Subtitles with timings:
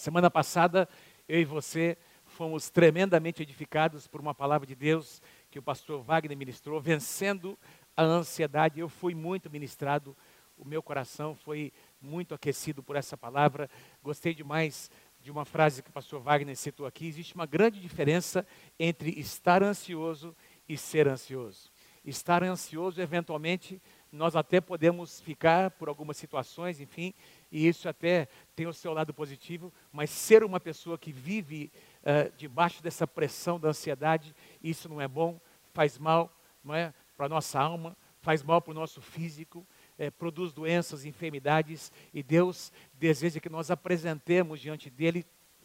[0.00, 0.88] Semana passada,
[1.28, 6.38] eu e você fomos tremendamente edificados por uma palavra de Deus que o pastor Wagner
[6.38, 7.58] ministrou, vencendo
[7.94, 8.80] a ansiedade.
[8.80, 10.16] Eu fui muito ministrado,
[10.56, 13.68] o meu coração foi muito aquecido por essa palavra.
[14.02, 14.90] Gostei demais
[15.20, 17.06] de uma frase que o pastor Wagner citou aqui.
[17.06, 18.46] Existe uma grande diferença
[18.78, 20.34] entre estar ansioso
[20.66, 21.70] e ser ansioso.
[22.02, 23.78] Estar ansioso, eventualmente,
[24.10, 27.12] nós até podemos ficar por algumas situações, enfim,
[27.50, 31.72] e isso até tem o seu lado positivo, mas ser uma pessoa que vive
[32.02, 35.40] uh, debaixo dessa pressão da ansiedade, isso não é bom,
[35.72, 36.32] faz mal
[36.62, 39.66] não é, para a nossa alma, faz mal para o nosso físico,
[39.98, 45.24] é, produz doenças, enfermidades, e Deus deseja que nós apresentemos diante dEle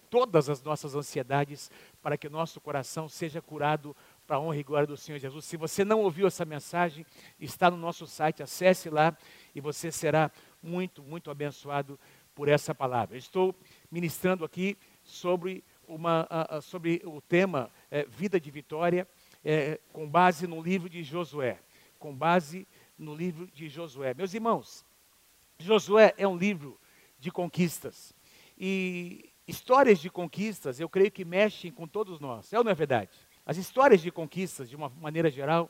[0.09, 1.70] todas as nossas ansiedades,
[2.02, 3.95] para que o nosso coração seja curado
[4.26, 5.45] para a honra e glória do Senhor Jesus.
[5.45, 7.05] Se você não ouviu essa mensagem,
[7.40, 9.17] está no nosso site, acesse lá
[9.54, 10.31] e você será
[10.66, 12.00] muito, muito abençoado
[12.34, 13.18] por essa palavra.
[13.18, 13.55] estou
[13.90, 16.28] ministrando aqui sobre, uma,
[16.62, 19.07] sobre o tema é, Vida de Vitória,
[19.44, 21.60] é, com base no livro de Josué.
[21.99, 24.13] Com base no livro de Josué.
[24.13, 24.84] Meus irmãos,
[25.60, 26.79] Josué é um livro
[27.20, 28.13] de conquistas.
[28.57, 32.52] E histórias de conquistas, eu creio que mexem com todos nós.
[32.52, 33.12] É ou não é verdade?
[33.46, 35.70] As histórias de conquistas, de uma maneira geral,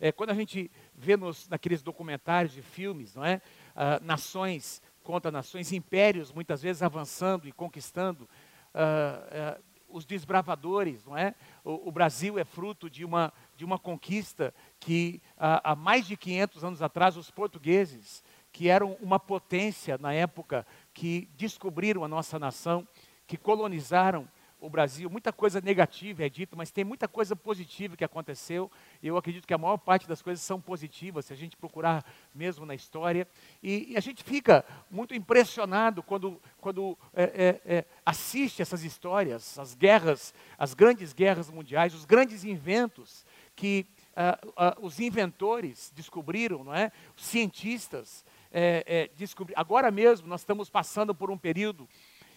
[0.00, 3.42] é, quando a gente vê nos, naqueles documentários de filmes, não é?
[3.74, 8.28] Ah, nações contra nações, impérios muitas vezes avançando e conquistando,
[8.74, 11.34] ah, ah, os desbravadores, não é?
[11.64, 16.64] O, o, Brasil é fruto de uma, de uma conquista que há mais de 500
[16.64, 22.86] anos atrás os portugueses, que eram uma potência na época, que descobriram a nossa nação,
[23.26, 24.28] que colonizaram
[24.60, 28.70] o Brasil, muita coisa negativa é dito, mas tem muita coisa positiva que aconteceu.
[29.02, 32.66] Eu acredito que a maior parte das coisas são positivas, se a gente procurar mesmo
[32.66, 33.26] na história.
[33.62, 39.58] E, e a gente fica muito impressionado quando, quando é, é, é, assiste essas histórias,
[39.58, 43.24] as guerras, as grandes guerras mundiais, os grandes inventos
[43.56, 46.92] que ah, ah, os inventores descobriram, não é?
[47.16, 49.60] Os cientistas é, é, descobriram.
[49.60, 51.88] Agora mesmo nós estamos passando por um período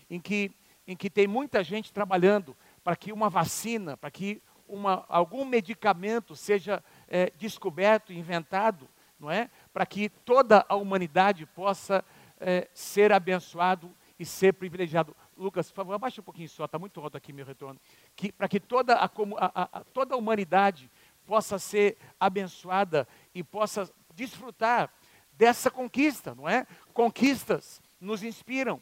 [0.10, 0.52] em que
[0.88, 6.36] em que tem muita gente trabalhando para que uma vacina, para que uma, algum medicamento
[6.36, 8.90] seja é, descoberto, inventado,
[9.20, 9.50] não é?
[9.72, 12.04] Para que toda a humanidade possa
[12.40, 15.16] é, ser abençoado e ser privilegiado.
[15.38, 17.80] Lucas, por favor, abaixa um pouquinho só, está muito alto aqui meu retorno.
[18.16, 20.90] Que, para que toda a, a, a, toda a humanidade
[21.26, 24.92] possa ser abençoada e possa desfrutar
[25.32, 26.68] dessa conquista, não é?
[26.94, 28.82] Conquistas nos inspiram,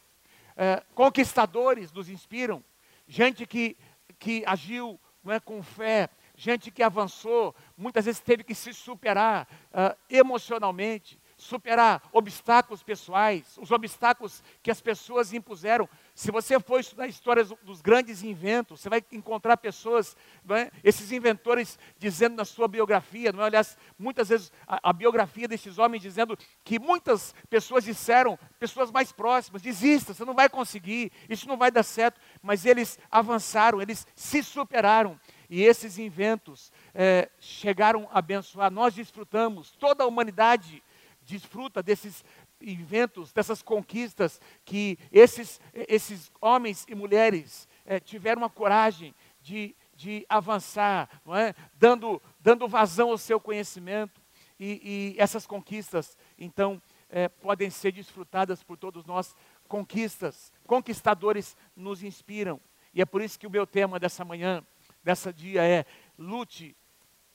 [0.56, 2.64] é, conquistadores nos inspiram,
[3.08, 3.78] gente que,
[4.20, 9.48] que agiu não é, com fé, gente que avançou, muitas vezes teve que se superar
[9.68, 15.88] uh, emocionalmente, superar obstáculos pessoais, os obstáculos que as pessoas impuseram.
[16.22, 20.16] Se você for estudar histórias dos grandes inventos, você vai encontrar pessoas,
[20.52, 20.70] é?
[20.84, 23.48] esses inventores dizendo na sua biografia, não é?
[23.48, 29.12] aliás, muitas vezes a, a, biografia desses homens dizendo que muitas pessoas disseram, pessoas mais
[29.12, 34.06] próximas, desista, você não vai conseguir, isso não vai dar certo, mas eles avançaram, eles
[34.16, 35.20] se superaram.
[35.50, 40.84] E esses inventos é, chegaram a abençoar, nós desfrutamos, toda a humanidade
[41.26, 42.24] desfruta desses
[42.62, 50.26] inventos, dessas conquistas que esses, esses homens e mulheres é, tiveram a coragem de, de
[50.30, 51.54] avançar, é?
[51.74, 54.22] dando, dando vazão ao seu conhecimento.
[54.60, 56.80] E, e essas conquistas, então,
[57.10, 59.36] é, podem ser desfrutadas por todos nós.
[59.68, 62.60] Conquistas, conquistadores nos inspiram.
[62.94, 64.64] E é por isso que o meu tema dessa manhã,
[65.04, 65.86] dessa dia é:
[66.18, 66.76] lute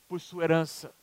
[0.08, 0.94] por sua herança.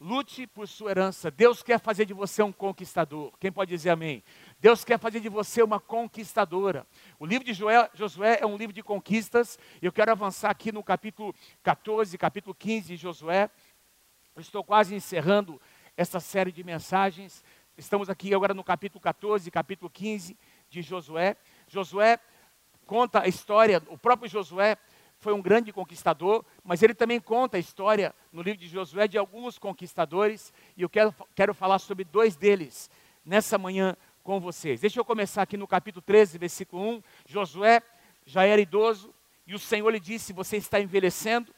[0.00, 1.28] Lute por sua herança.
[1.28, 3.32] Deus quer fazer de você um conquistador.
[3.40, 4.22] Quem pode dizer amém?
[4.60, 6.86] Deus quer fazer de você uma conquistadora.
[7.18, 9.58] O livro de Josué é um livro de conquistas.
[9.82, 13.50] Eu quero avançar aqui no capítulo 14, capítulo 15 de Josué.
[14.36, 15.60] Eu estou quase encerrando
[15.96, 17.42] essa série de mensagens.
[17.76, 20.36] Estamos aqui agora no capítulo 14, capítulo 15
[20.70, 21.36] de Josué.
[21.66, 22.20] Josué
[22.86, 24.78] conta a história, o próprio Josué
[25.18, 29.18] foi um grande conquistador, mas ele também conta a história no livro de Josué de
[29.18, 32.88] alguns conquistadores, e eu quero, quero falar sobre dois deles
[33.24, 34.80] nessa manhã com vocês.
[34.80, 37.02] Deixa eu começar aqui no capítulo 13, versículo 1.
[37.26, 37.82] Josué
[38.24, 39.12] já era idoso,
[39.46, 41.52] e o Senhor lhe disse: Você está envelhecendo,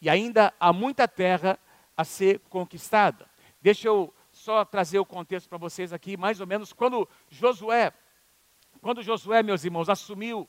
[0.00, 1.58] e ainda há muita terra
[1.96, 3.26] a ser conquistada.
[3.60, 7.92] Deixa eu só trazer o contexto para vocês aqui, mais ou menos, quando Josué,
[8.82, 10.48] quando Josué, meus irmãos, assumiu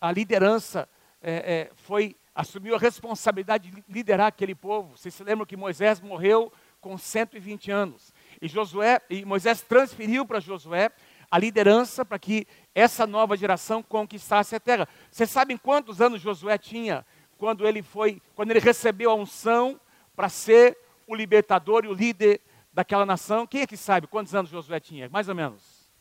[0.00, 0.88] a liderança
[1.20, 4.96] é, é, foi assumiu a responsabilidade de liderar aquele povo.
[4.96, 8.14] Vocês se lembram que Moisés morreu com 120 anos.
[8.40, 10.92] E Josué, e Moisés transferiu para Josué
[11.28, 14.88] a liderança para que essa nova geração conquistasse a terra.
[15.10, 17.04] Vocês sabem quantos anos Josué tinha
[17.36, 19.80] quando ele foi, quando ele recebeu a unção
[20.14, 20.78] para ser
[21.08, 22.40] o libertador e o líder
[22.72, 23.48] daquela nação?
[23.48, 25.08] Quem é que sabe quantos anos Josué tinha?
[25.08, 25.92] Mais ou menos.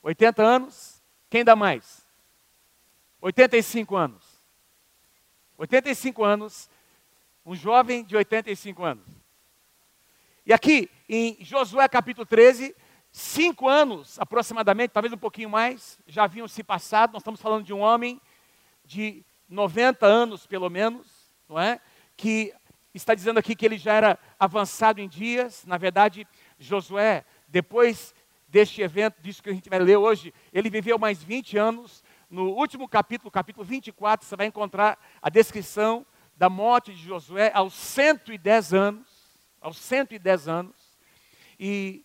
[0.00, 1.02] 80 anos?
[1.28, 2.05] Quem dá mais?
[3.26, 4.24] 85 anos.
[5.58, 6.70] 85 anos,
[7.44, 9.04] um jovem de 85 anos.
[10.44, 12.76] E aqui, em Josué capítulo 13,
[13.10, 17.14] cinco anos aproximadamente, talvez um pouquinho mais, já haviam se passado.
[17.14, 18.20] Nós estamos falando de um homem
[18.84, 21.08] de 90 anos, pelo menos,
[21.48, 21.80] não é?
[22.16, 22.54] Que
[22.94, 25.64] está dizendo aqui que ele já era avançado em dias.
[25.66, 26.28] Na verdade,
[26.60, 28.14] Josué, depois
[28.46, 32.04] deste evento, disso que a gente vai ler hoje, ele viveu mais 20 anos.
[32.36, 36.04] No último capítulo, capítulo 24, você vai encontrar a descrição
[36.36, 39.06] da morte de Josué aos 110 anos
[39.58, 40.76] aos 110 anos.
[41.58, 42.04] E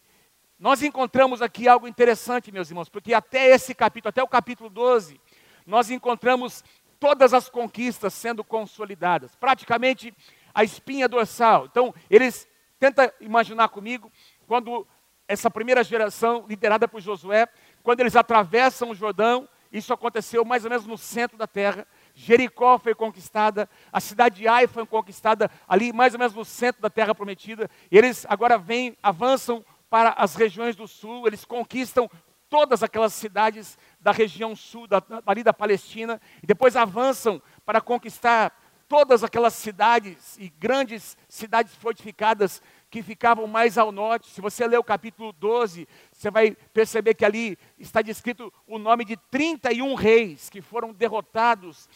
[0.58, 5.20] nós encontramos aqui algo interessante, meus irmãos, porque até esse capítulo, até o capítulo 12,
[5.68, 6.64] nós encontramos
[6.98, 10.16] todas as conquistas sendo consolidadas, praticamente
[10.54, 11.66] a espinha dorsal.
[11.66, 12.48] Então, eles
[12.80, 14.10] tenta imaginar comigo
[14.48, 14.88] quando
[15.28, 17.50] essa primeira geração liderada por Josué,
[17.84, 21.88] quando eles atravessam o Jordão, isso aconteceu mais ou menos no centro da terra.
[22.14, 26.82] Jericó foi conquistada, a cidade de Ai foi conquistada ali mais ou menos no centro
[26.82, 27.70] da terra prometida.
[27.90, 32.10] E eles agora vêm, avançam para as regiões do sul, eles conquistam
[32.50, 38.54] todas aquelas cidades da região sul, da, ali da Palestina, e depois avançam para conquistar
[38.90, 44.30] todas aquelas cidades e grandes cidades fortificadas que ficavam mais ao norte.
[44.30, 49.06] Se você ler o capítulo 12, você vai perceber que ali está descrito o nome
[49.06, 51.88] de 31 reis que foram derrotados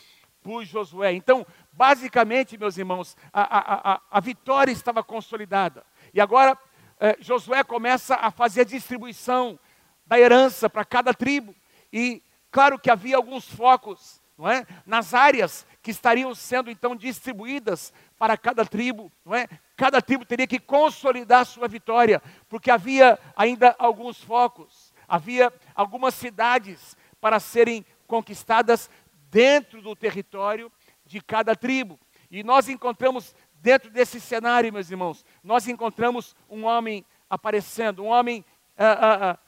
[0.42, 1.12] por Josué.
[1.12, 5.86] Então, basicamente, meus irmãos, a, a, a, a vitória estava consolidada.
[6.14, 6.58] E agora,
[7.00, 9.60] eh, Josué começa a fazer a distribuição
[10.06, 11.54] da herança para cada tribo.
[11.92, 14.66] E claro que havia alguns focos não é?
[14.86, 19.48] nas áreas que estariam sendo então distribuídas para cada tribo, não é?
[19.76, 26.96] Cada tribo teria que consolidar sua vitória, porque havia ainda alguns focos, havia algumas cidades
[27.20, 28.90] para serem conquistadas
[29.30, 30.72] dentro do território
[31.06, 32.00] de cada tribo.
[32.32, 38.46] E nós encontramos dentro desse cenário, meus irmãos, nós encontramos um homem aparecendo, um homem
[38.78, 39.40] ah,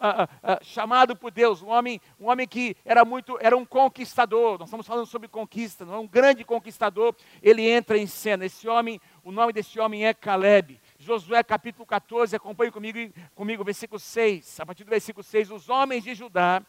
[0.00, 4.58] ah, ah, chamado por Deus, um homem, um homem que era muito, era um conquistador.
[4.58, 7.14] Nós estamos falando sobre conquista, não é um grande conquistador.
[7.42, 8.46] Ele entra em cena.
[8.46, 10.80] Esse homem, o nome desse homem é Caleb.
[11.00, 14.60] Josué capítulo 14, acompanhe comigo, comigo, versículo 6.
[14.60, 16.62] A partir do versículo 6, os homens de Judá,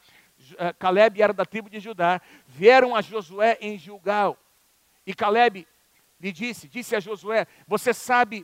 [0.79, 4.35] Caleb era da tribo de Judá, vieram a Josué em Gilgal.
[5.05, 5.67] E Caleb
[6.19, 8.43] lhe disse, disse a Josué: Você sabe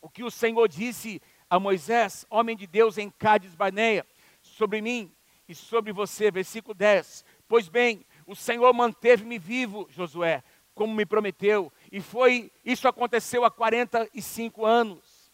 [0.00, 4.04] o que o Senhor disse a Moisés, homem de Deus em Cádiz Barneia,
[4.42, 5.08] sobre mim
[5.48, 7.24] e sobre você, versículo 10.
[7.46, 10.42] Pois bem, o Senhor manteve-me vivo, Josué,
[10.80, 15.30] como me prometeu, e foi, isso aconteceu há 45 anos.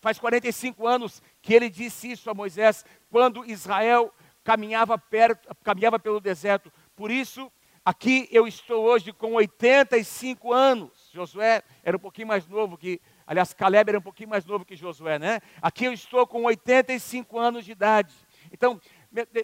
[0.00, 4.12] Faz 45 anos que ele disse isso a Moisés, quando Israel
[4.42, 6.72] caminhava perto, caminhava pelo deserto.
[6.96, 7.52] Por isso,
[7.84, 10.90] aqui eu estou hoje com 85 anos.
[11.14, 14.74] Josué era um pouquinho mais novo que Aliás, Caleb era um pouquinho mais novo que
[14.74, 15.40] Josué, né?
[15.62, 18.12] Aqui eu estou com 85 anos de idade.
[18.52, 18.80] Então,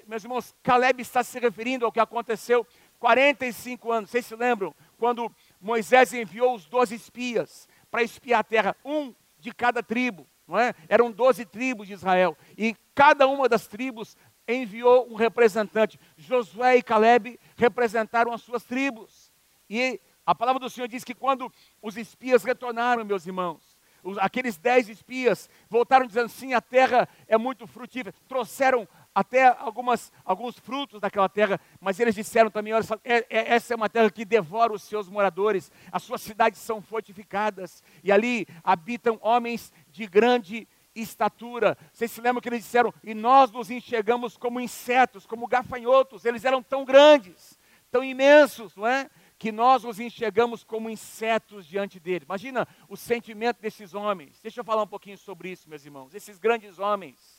[0.07, 2.67] meus irmãos, Caleb está se referindo ao que aconteceu
[2.99, 4.11] 45 anos.
[4.11, 4.75] Vocês se lembram?
[4.99, 10.59] Quando Moisés enviou os 12 espias para espiar a terra, um de cada tribo, não
[10.59, 10.75] é?
[10.89, 12.37] Eram 12 tribos de Israel.
[12.57, 16.01] E cada uma das tribos enviou um representante.
[16.17, 19.33] Josué e Caleb representaram as suas tribos.
[19.71, 23.79] E a palavra do Senhor diz que quando os espias retornaram, meus irmãos,
[24.19, 28.15] aqueles dez espias voltaram dizendo sim, a terra é muito frutífera.
[28.27, 28.89] Trouxeram
[29.19, 33.77] até algumas, alguns frutos daquela terra, mas eles disseram também: olha, é, é, essa é
[33.77, 39.19] uma terra que devora os seus moradores, as suas cidades são fortificadas, e ali habitam
[39.21, 41.77] homens de grande estatura.
[41.93, 46.45] Vocês se lembram que eles disseram: e nós nos enxergamos como insetos, como gafanhotos, eles
[46.45, 47.59] eram tão grandes,
[47.91, 49.11] tão imensos, não é?
[49.37, 52.25] que nós os enxergamos como insetos diante dele.
[52.25, 54.41] Imagina o sentimento desses homens.
[54.43, 56.13] Deixa eu falar um pouquinho sobre isso, meus irmãos.
[56.13, 57.38] Esses grandes homens,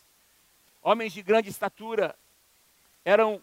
[0.82, 2.18] homens de grande estatura,
[3.04, 3.42] eram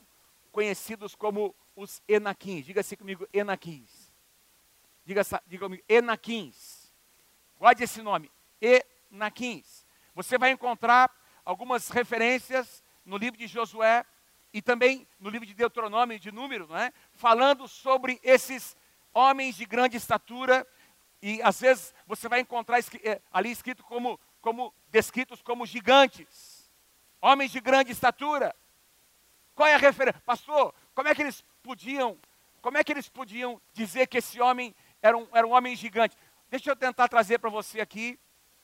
[0.52, 2.64] conhecidos como os Enaquins.
[2.66, 4.12] Diga assim comigo, Enaquins.
[5.04, 6.92] Diga, diga comigo, Enaquins.
[7.58, 9.86] Guarde esse nome, Enaquins.
[10.14, 11.10] Você vai encontrar
[11.44, 14.04] algumas referências no livro de Josué,
[14.56, 16.90] e também no livro de Deuteronômio, de Número, não é?
[17.12, 18.74] falando sobre esses
[19.12, 20.66] homens de grande estatura,
[21.20, 26.55] e às vezes você vai encontrar é, ali escrito como, como descritos como gigantes,
[27.20, 28.54] homens de grande estatura.
[29.54, 30.20] Qual é a referência?
[30.24, 32.18] Pastor, como é que eles podiam,
[32.60, 36.16] como é que eles podiam dizer que esse homem era um, era um homem gigante?
[36.50, 38.18] Deixa eu tentar trazer para você aqui,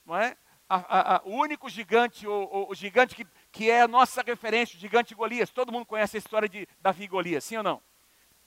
[0.05, 0.37] não é?
[0.69, 4.21] A, a, a, o único gigante, o, o, o, gigante que, que é a nossa
[4.21, 5.49] referência, o gigante Golias.
[5.49, 7.81] Todo mundo conhece a história de Davi e Golias, sim ou não?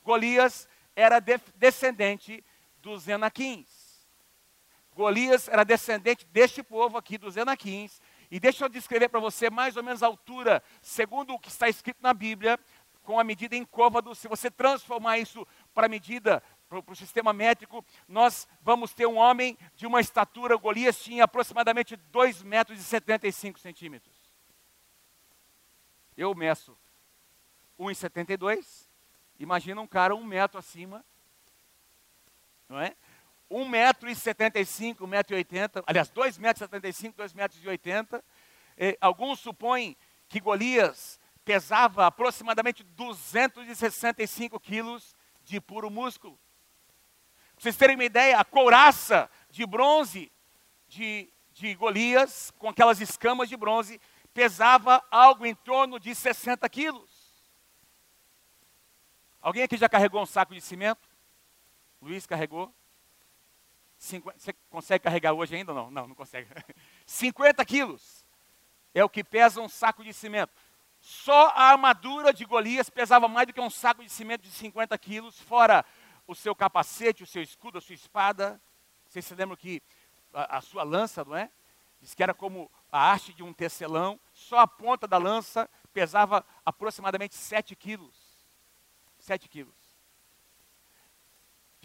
[0.02, 2.42] Golias era de, descendente
[2.80, 3.86] dos Enaquins.
[4.94, 8.00] Golias era descendente deste povo aqui, dos Enaquins.
[8.30, 11.68] E deixa eu descrever para você mais ou menos a altura, segundo o que está
[11.68, 12.59] escrito na Bíblia,
[13.02, 14.14] com a medida em côvado.
[14.14, 19.16] Se você transformar isso para a medida, para o sistema métrico, nós vamos ter um
[19.16, 24.14] homem de uma estatura, Golias tinha aproximadamente 2 metros e 75 centímetros.
[26.16, 26.76] Eu meço
[27.78, 28.88] 1,72.
[29.38, 31.04] Imagina um cara um metro acima,
[32.68, 32.97] não é?
[33.50, 38.22] 1,75m, 1,80m, aliás, 2,75m, 2,80m.
[38.76, 39.96] Eh, alguns supõem
[40.28, 46.38] que Golias pesava aproximadamente 265 quilos de puro músculo.
[47.54, 50.30] Para vocês terem uma ideia, a couraça de bronze
[50.88, 54.00] de, de Golias, com aquelas escamas de bronze,
[54.34, 57.26] pesava algo em torno de 60 quilos.
[59.40, 61.08] Alguém aqui já carregou um saco de cimento?
[62.02, 62.74] Luiz carregou?
[63.98, 65.90] 50, você consegue carregar hoje ainda ou não?
[65.90, 66.48] Não, não consegue.
[67.06, 68.24] 50 quilos
[68.94, 70.52] é o que pesa um saco de cimento.
[71.00, 74.96] Só a armadura de Golias pesava mais do que um saco de cimento de 50
[74.98, 75.84] quilos, fora
[76.26, 78.60] o seu capacete, o seu escudo, a sua espada.
[79.06, 79.82] Vocês se lembram que
[80.32, 81.50] a, a sua lança, não é?
[82.00, 84.18] Diz que era como a haste de um tecelão.
[84.32, 88.14] Só a ponta da lança pesava aproximadamente 7 quilos.
[89.18, 89.86] 7 quilos.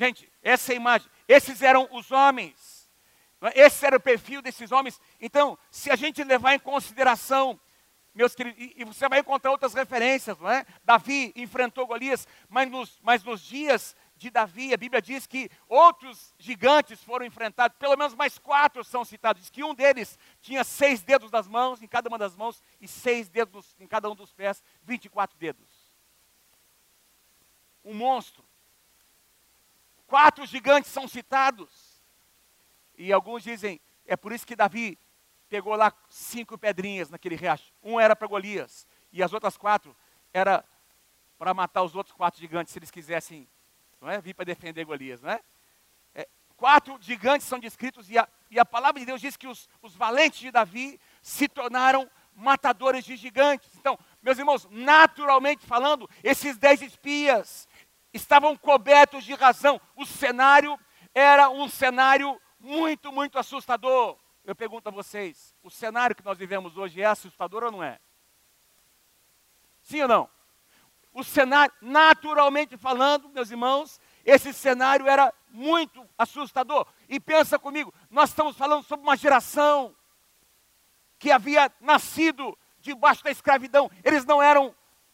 [0.02, 1.08] Gente, essa é imagem.
[1.28, 2.90] Esses eram os homens.
[3.40, 3.62] É?
[3.62, 5.00] Esse era o perfil desses homens.
[5.20, 7.60] Então, se a gente levar em consideração,
[8.12, 10.66] meus queridos, e, e você vai encontrar outras referências, não é?
[10.84, 16.34] Davi enfrentou Golias, mas nos, mas nos dias de Davi, a Bíblia diz que outros
[16.40, 19.44] gigantes foram enfrentados, pelo menos mais quatro são citados.
[19.44, 22.88] Diz que um deles tinha seis dedos das mãos, em cada uma das mãos, e
[22.88, 25.70] seis dedos em cada um dos pés, 24 dedos.
[27.86, 28.50] Um monstro.
[30.12, 32.04] Quatro gigantes são citados.
[32.98, 35.00] E alguns dizem, é por isso que Davi
[35.48, 37.72] pegou lá cinco pedrinhas naquele riacho.
[37.82, 39.96] Um era para Golias e as outras quatro
[40.34, 40.66] era
[41.40, 43.48] para matar os outros quatro gigantes, se eles quisessem
[44.02, 45.22] não é, vir para defender Golias.
[45.22, 45.40] Não é?
[46.14, 46.28] é?
[46.58, 49.96] quatro gigantes são descritos e a, e a palavra de Deus diz que os, os
[49.96, 53.70] valentes de Davi se tornaram matadores de gigantes.
[53.78, 57.66] Então, meus irmãos, naturalmente falando, esses dez espias,
[58.14, 59.80] estavam cobertos de razão.
[59.96, 60.78] O cenário
[61.14, 64.18] era um cenário muito, muito assustador.
[64.44, 68.00] Eu pergunto a vocês: o cenário que nós vivemos hoje é assustador ou não é?
[69.82, 70.30] Sim ou não?
[71.14, 76.88] O cenário, naturalmente falando, meus irmãos, esse cenário era muito assustador.
[77.10, 79.94] E pensa comigo, nós estamos falando sobre uma geração
[81.20, 83.92] que havia nascido debaixo da escravidão.
[84.04, 84.74] Eles não eram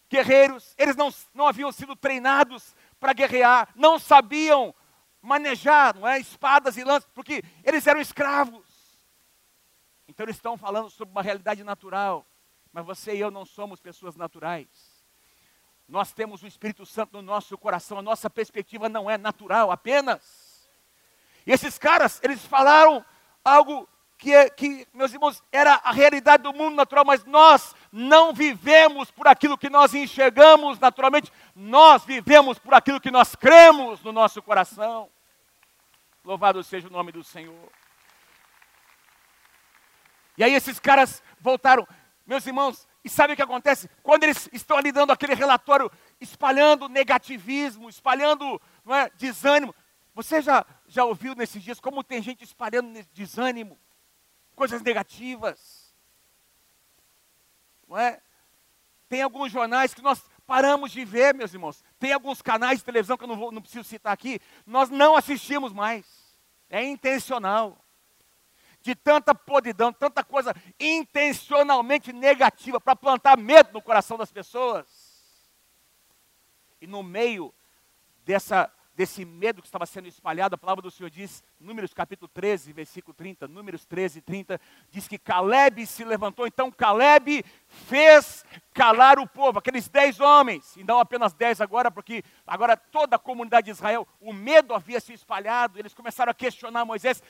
[0.09, 4.73] guerreiros, eles não, não haviam sido treinados para guerrear, não sabiam
[5.21, 8.65] manejar não é, espadas e lanças, porque eles eram escravos.
[10.07, 12.25] Então eles estão falando sobre uma realidade natural,
[12.71, 14.67] mas você e eu não somos pessoas naturais.
[15.87, 20.67] Nós temos o Espírito Santo no nosso coração, a nossa perspectiva não é natural apenas.
[21.45, 23.05] E esses caras, eles falaram
[23.43, 23.87] algo
[24.17, 29.12] que, é, que, meus irmãos, era a realidade do mundo natural, mas nós não vivemos
[29.12, 34.41] por aquilo que nós enxergamos naturalmente, nós vivemos por aquilo que nós cremos no nosso
[34.41, 35.09] coração.
[36.25, 37.71] Louvado seja o nome do Senhor.
[40.36, 41.88] E aí esses caras voltaram,
[42.25, 43.89] meus irmãos, e sabe o que acontece?
[44.03, 49.74] Quando eles estão ali dando aquele relatório, espalhando negativismo, espalhando é, desânimo.
[50.13, 53.79] Você já, já ouviu nesses dias como tem gente espalhando desânimo?
[54.57, 55.93] Coisas negativas.
[57.87, 58.19] Não é?
[59.07, 61.83] Tem alguns jornais que nós paramos de ver, meus irmãos.
[61.99, 64.41] Tem alguns canais de televisão que eu não, vou, não preciso citar aqui.
[64.65, 66.05] Nós não assistimos mais.
[66.69, 67.77] É intencional.
[68.81, 74.87] De tanta podridão, tanta coisa intencionalmente negativa para plantar medo no coração das pessoas.
[76.81, 77.53] E no meio
[78.25, 82.73] dessa desse medo que estava sendo espalhado, a palavra do Senhor diz, Números capítulo 13,
[82.73, 89.27] versículo 30, Números 13, 30, diz que Caleb se levantou, então Caleb fez calar o
[89.27, 93.71] povo, aqueles dez homens, e não apenas dez agora, porque agora toda a comunidade de
[93.71, 97.21] Israel, o medo havia se espalhado, eles começaram a questionar Moisés,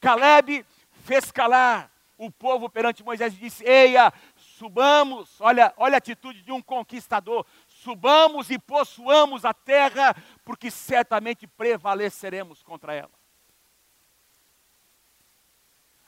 [0.00, 0.66] Caleb
[1.04, 6.52] fez calar o povo perante Moisés e disse: Eia, subamos, olha, olha a atitude de
[6.52, 7.44] um conquistador,
[7.82, 13.10] subamos e possuamos a terra, porque certamente prevaleceremos contra ela.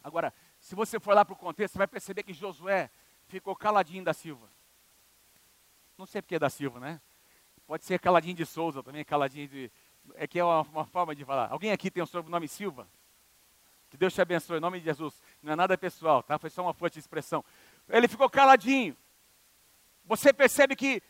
[0.02, 2.90] Agora, se você for lá para o contexto, você vai perceber que Josué
[3.26, 4.49] ficou caladinho da Silva.
[5.97, 7.00] Não sei porque é da Silva, né?
[7.66, 9.71] Pode ser caladinho de Souza também, caladinho de.
[10.16, 11.50] É que é uma, uma forma de falar.
[11.50, 12.87] Alguém aqui tem o sobrenome Silva?
[13.90, 15.23] Que Deus te abençoe, em nome de Jesus.
[15.43, 16.38] Não é nada pessoal, tá?
[16.38, 17.45] Foi só uma forte expressão.
[17.88, 18.97] Ele ficou caladinho.
[20.04, 21.02] Você percebe que,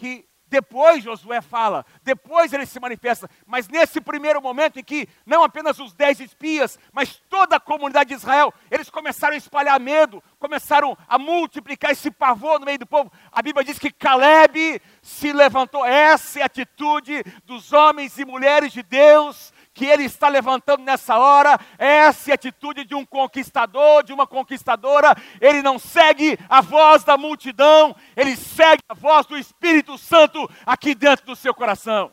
[0.00, 5.44] que depois Josué fala, depois ele se manifesta, mas nesse primeiro momento em que não
[5.44, 10.20] apenas os dez espias, mas toda a comunidade de Israel, eles começaram a espalhar medo,
[10.40, 13.12] começaram a multiplicar esse pavor no meio do povo.
[13.30, 15.86] A Bíblia diz que Caleb se levantou.
[15.86, 21.18] Essa é a atitude dos homens e mulheres de Deus que ele está levantando nessa
[21.18, 25.14] hora, essa é a atitude de um conquistador, de uma conquistadora.
[25.40, 30.94] Ele não segue a voz da multidão, ele segue a voz do Espírito Santo aqui
[30.94, 32.12] dentro do seu coração.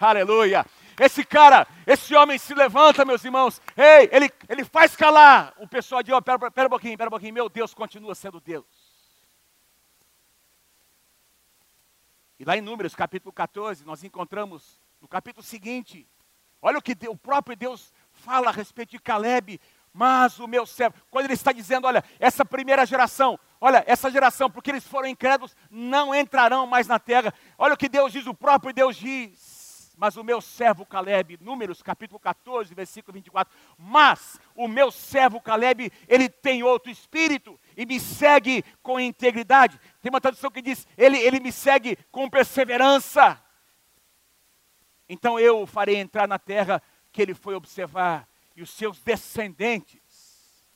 [0.00, 0.64] Aleluia.
[1.00, 3.60] Esse cara, esse homem se levanta, meus irmãos.
[3.76, 7.10] Ei, ele, ele faz calar o pessoal de, oh, pera, pera um pouquinho, pera um
[7.10, 7.34] pouquinho.
[7.34, 8.66] Meu Deus continua sendo Deus.
[12.38, 16.08] E lá em Números, capítulo 14, nós encontramos no capítulo seguinte,
[16.60, 19.60] Olha o que o próprio Deus fala a respeito de Caleb.
[19.92, 24.50] Mas o meu servo, quando ele está dizendo, olha, essa primeira geração, olha, essa geração,
[24.50, 27.32] porque eles foram incrédulos, não entrarão mais na terra.
[27.56, 29.56] Olha o que Deus diz, o próprio Deus diz.
[29.96, 33.52] Mas o meu servo Caleb, Números capítulo 14, versículo 24.
[33.76, 39.80] Mas o meu servo Caleb, ele tem outro espírito e me segue com integridade.
[40.00, 43.42] Tem uma tradução que diz: ele, ele me segue com perseverança.
[45.08, 50.66] Então eu o farei entrar na terra que ele foi observar, e os seus descendentes,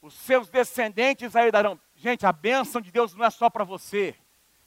[0.00, 1.78] os seus descendentes aí darão.
[1.94, 4.14] Gente, a bênção de Deus não é só para você,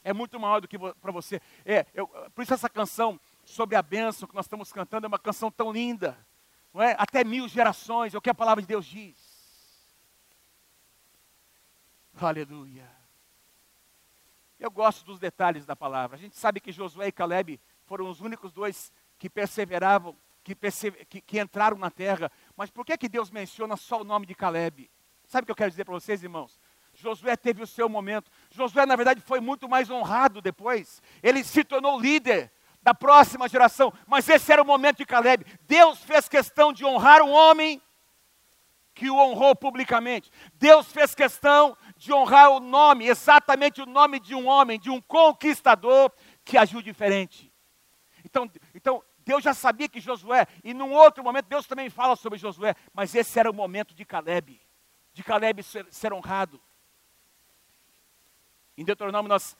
[0.03, 1.41] é muito maior do que para você.
[1.65, 5.19] É, eu, por isso essa canção sobre a bênção que nós estamos cantando é uma
[5.19, 6.17] canção tão linda,
[6.73, 6.95] não é?
[6.97, 9.15] Até mil gerações, é o que a palavra de Deus diz.
[12.19, 12.89] Aleluia.
[14.59, 16.15] Eu gosto dos detalhes da palavra.
[16.15, 20.55] A gente sabe que Josué e Caleb foram os únicos dois que perseveravam, que,
[21.09, 22.31] que, que, entraram na terra.
[22.55, 24.89] Mas por que, que Deus menciona só o nome de Caleb?
[25.25, 26.59] Sabe o que eu quero dizer para vocês, irmãos?
[26.93, 28.31] Josué teve o seu momento.
[28.49, 31.01] Josué, na verdade, foi muito mais honrado depois.
[31.21, 32.51] Ele se tornou líder
[32.81, 33.91] da próxima geração.
[34.07, 35.45] Mas esse era o momento de Caleb.
[35.61, 37.81] Deus fez questão de honrar um homem
[38.93, 40.31] que o honrou publicamente.
[40.53, 45.01] Deus fez questão de honrar o nome, exatamente o nome de um homem, de um
[45.01, 46.11] conquistador
[46.45, 47.51] que agiu diferente.
[48.23, 52.37] Então, então Deus já sabia que Josué, e num outro momento Deus também fala sobre
[52.37, 54.61] Josué, mas esse era o momento de Caleb,
[55.13, 56.61] de Caleb ser, ser honrado.
[58.77, 59.57] Em Deuteronômio nós,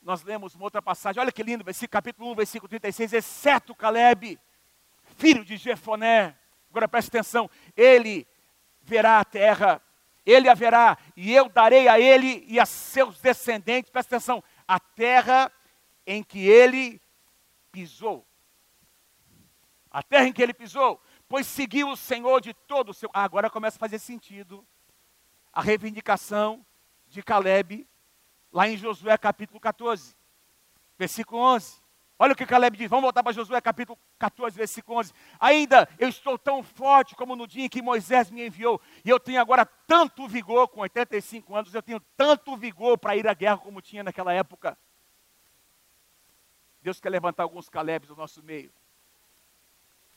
[0.00, 4.38] nós lemos uma outra passagem, olha que lindo, versículo, capítulo 1, versículo 36, exceto Caleb,
[5.16, 6.38] filho de Jefoné,
[6.70, 8.24] agora preste atenção, ele
[8.82, 9.82] verá a terra,
[10.24, 15.50] ele haverá, e eu darei a ele e a seus descendentes, preste atenção, a terra
[16.06, 17.00] em que ele
[17.72, 18.27] pisou.
[19.90, 23.10] A terra em que ele pisou, pois seguiu o Senhor de todo o seu.
[23.12, 24.66] Ah, agora começa a fazer sentido
[25.52, 26.64] a reivindicação
[27.06, 27.86] de Caleb,
[28.52, 30.14] lá em Josué capítulo 14,
[30.98, 31.82] versículo 11.
[32.20, 35.12] Olha o que Caleb diz, vamos voltar para Josué capítulo 14, versículo 11.
[35.38, 39.20] Ainda eu estou tão forte como no dia em que Moisés me enviou, e eu
[39.20, 43.58] tenho agora tanto vigor, com 85 anos, eu tenho tanto vigor para ir à guerra
[43.58, 44.76] como tinha naquela época.
[46.82, 48.72] Deus quer levantar alguns Calebs no nosso meio.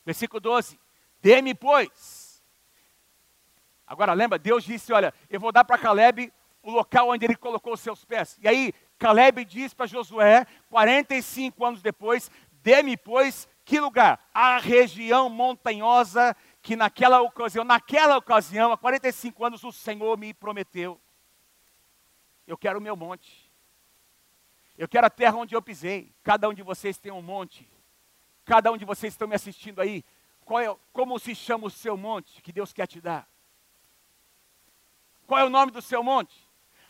[0.06, 0.80] Versículo 12:
[1.22, 2.44] Dê-me, pois.
[3.86, 6.32] Agora lembra, Deus disse: Olha, eu vou dar para Caleb
[6.64, 8.38] o local onde ele colocou os seus pés.
[8.42, 12.30] E aí, Caleb diz para Josué, 45 anos depois:
[12.64, 14.30] Dê-me, pois, que lugar?
[14.34, 21.00] A região montanhosa que naquela ocasião, naquela ocasião, há 45 anos, o Senhor me prometeu.
[22.46, 23.52] Eu quero o meu monte.
[24.78, 26.14] Eu quero a terra onde eu pisei.
[26.24, 27.70] Cada um de vocês tem um monte.
[28.52, 30.04] Cada um de vocês estão me assistindo aí.
[30.62, 33.26] É, como se chama o seu monte que Deus quer te dar?
[35.26, 36.36] Qual é o nome do seu monte?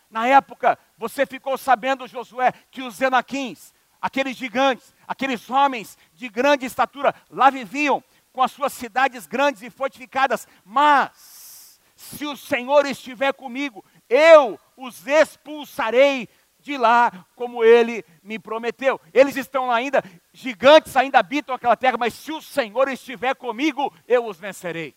[0.09, 6.65] Na época, você ficou sabendo, Josué, que os Enaquins, aqueles gigantes, aqueles homens de grande
[6.65, 10.47] estatura, lá viviam com as suas cidades grandes e fortificadas.
[10.65, 16.27] Mas, se o Senhor estiver comigo, eu os expulsarei
[16.61, 18.99] de lá, como ele me prometeu.
[19.13, 23.93] Eles estão lá ainda, gigantes ainda habitam aquela terra, mas se o Senhor estiver comigo,
[24.07, 24.95] eu os vencerei.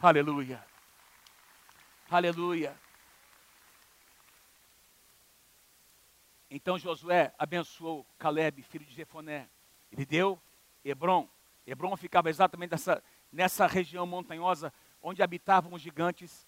[0.00, 0.64] Aleluia.
[2.10, 2.76] Aleluia.
[6.50, 9.48] Então Josué abençoou Caleb, filho de Jefoné.
[9.90, 10.40] Ele deu
[10.84, 11.28] Hebron.
[11.66, 16.46] Hebron ficava exatamente nessa, nessa região montanhosa onde habitavam os gigantes.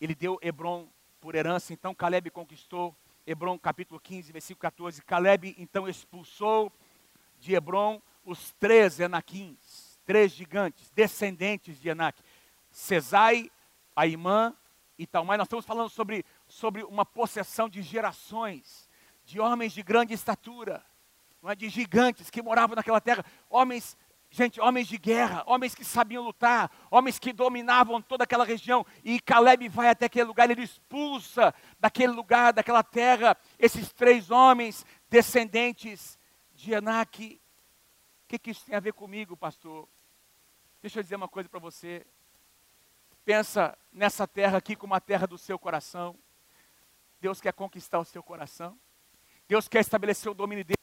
[0.00, 0.88] Ele deu Hebron
[1.26, 1.72] por herança.
[1.72, 5.02] Então Caleb conquistou Hebron, capítulo 15, versículo 14.
[5.02, 6.72] Caleb então expulsou
[7.40, 12.22] de Hebron os três Enaquins, três gigantes, descendentes de Enac.
[12.70, 13.50] Cesai,
[13.96, 14.54] Aimã
[14.96, 15.36] e Talmai.
[15.36, 18.88] Nós estamos falando sobre, sobre uma possessão de gerações,
[19.24, 20.80] de homens de grande estatura,
[21.44, 21.56] é?
[21.56, 23.96] de gigantes que moravam naquela terra, homens
[24.36, 28.84] Gente, homens de guerra, homens que sabiam lutar, homens que dominavam toda aquela região.
[29.02, 34.84] E Caleb vai até aquele lugar, ele expulsa daquele lugar, daquela terra, esses três homens
[35.08, 36.18] descendentes
[36.54, 37.40] de Anak.
[38.24, 39.88] O que, que isso tem a ver comigo, pastor?
[40.82, 42.06] Deixa eu dizer uma coisa para você.
[43.24, 46.14] Pensa nessa terra aqui como a terra do seu coração.
[47.22, 48.78] Deus quer conquistar o seu coração.
[49.48, 50.76] Deus quer estabelecer o domínio dele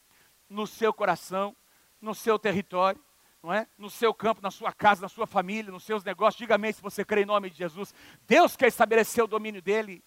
[0.48, 1.54] no seu coração,
[2.00, 3.00] no seu território
[3.44, 3.68] não é?
[3.76, 6.38] No seu campo, na sua casa, na sua família, nos seus negócios.
[6.38, 7.94] Diga amém se você crê em nome de Jesus.
[8.26, 10.02] Deus quer estabelecer o domínio dele.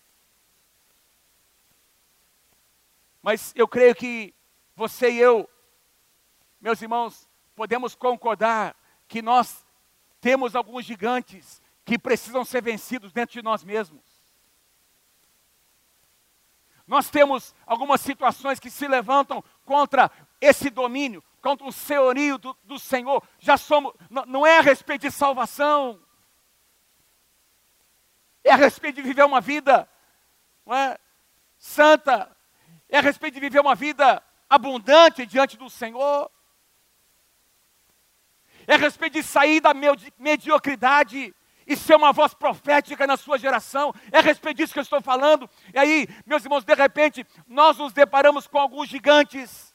[3.22, 4.34] Mas eu creio que
[4.76, 5.48] você e eu,
[6.60, 8.76] meus irmãos, podemos concordar
[9.08, 9.64] que nós
[10.20, 14.02] temos alguns gigantes que precisam ser vencidos dentro de nós mesmos.
[16.88, 20.10] Nós temos algumas situações que se levantam contra
[20.42, 23.24] esse domínio, contra o senhorio do, do Senhor.
[23.40, 26.00] Já somos, não, é a respeito de salvação,
[28.44, 29.90] é a respeito de viver uma vida
[30.68, 31.00] é,
[31.58, 32.36] santa,
[32.90, 36.32] é a respeito de viver uma vida abundante diante do Senhor,
[38.66, 39.74] é a respeito de sair da
[40.18, 41.34] mediocridade
[41.66, 43.94] e ser uma voz profética na sua geração.
[44.12, 45.50] É a respeito disso que eu estou falando.
[45.74, 49.67] E aí, meus irmãos, de repente, nós nos deparamos com alguns gigantes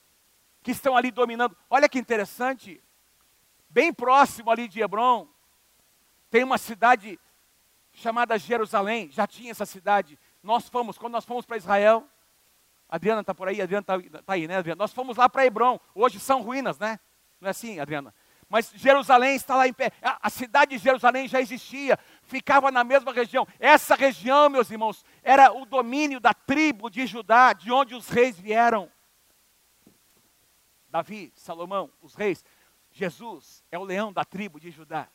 [0.62, 1.57] que estão ali dominando.
[1.68, 2.83] Olha que interessante,
[3.68, 5.29] bem próximo ali de Hebron,
[6.31, 7.18] tem uma cidade
[7.92, 10.18] chamada Jerusalém, já tinha essa cidade.
[10.42, 12.09] Nós fomos, quando nós fomos para Israel,
[12.88, 14.79] Adriana está por aí, Adriana está tá aí, né, Adriana?
[14.79, 16.98] Nós fomos lá para Hebron, hoje são ruínas, né?
[17.40, 18.14] Não é assim, Adriana?
[18.53, 19.90] Mas Jerusalém está lá em pé.
[20.03, 23.48] A, cidade de Jerusalém já existia, ficava na mesma região.
[23.59, 28.38] Essa região, meus irmãos, era o domínio da tribo de Judá, de onde os reis
[28.38, 28.91] vieram.
[30.92, 32.44] Davi, Salomão, os reis.
[32.90, 35.09] Jesus é o leão da tribo de Judá.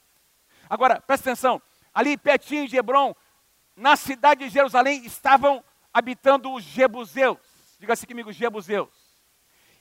[0.68, 1.62] Agora, presta atenção,
[1.94, 3.16] ali pertinho de Hebron,
[3.76, 5.64] na cidade de Jerusalém, estavam
[5.94, 7.38] habitando os Jebuseus.
[7.80, 8.90] Diga assim comigo, Jebuseus.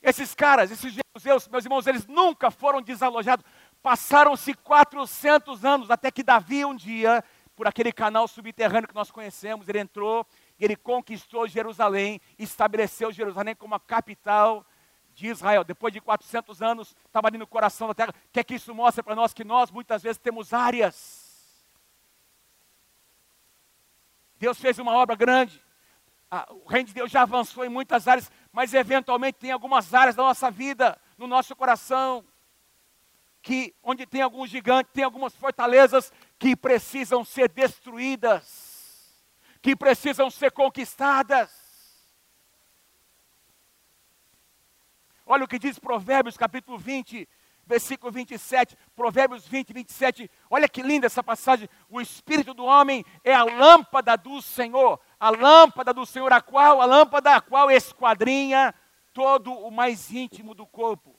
[0.03, 3.47] Esses caras, esses Jebuseus, meus irmãos, eles nunca foram desalojados.
[3.83, 7.25] Passaram-se 400 anos até que Davi um dia,
[7.57, 10.27] por aquele canal subterrâneo que nós conhecemos, ele entrou
[10.59, 14.63] e ele conquistou Jerusalém, estabeleceu Jerusalém como a capital
[15.17, 18.11] de Israel, depois de 400 anos, estava ali no coração da terra.
[18.11, 19.33] O que é que isso mostra para nós?
[19.33, 21.25] Que nós muitas vezes temos áreas.
[24.39, 25.65] Deus fez uma obra grande.
[26.31, 30.15] Ah, o reino de Deus já avançou em muitas áreas, mas eventualmente tem algumas áreas
[30.15, 32.23] da nossa vida, no nosso coração,
[33.41, 39.17] que onde tem algum gigante, tem algumas fortalezas que precisam ser destruídas,
[39.63, 41.66] que precisam ser conquistadas.
[45.27, 47.29] Olha o que diz Provérbios capítulo 20,
[47.67, 50.31] versículo 27, Provérbios 20, 27.
[50.49, 51.69] Olha que linda essa passagem.
[51.91, 56.81] O espírito do homem é a lâmpada do Senhor, a lâmpada do Senhor, a qual,
[56.81, 58.73] a lâmpada a qual esquadrinha
[59.13, 61.19] todo o mais íntimo do corpo.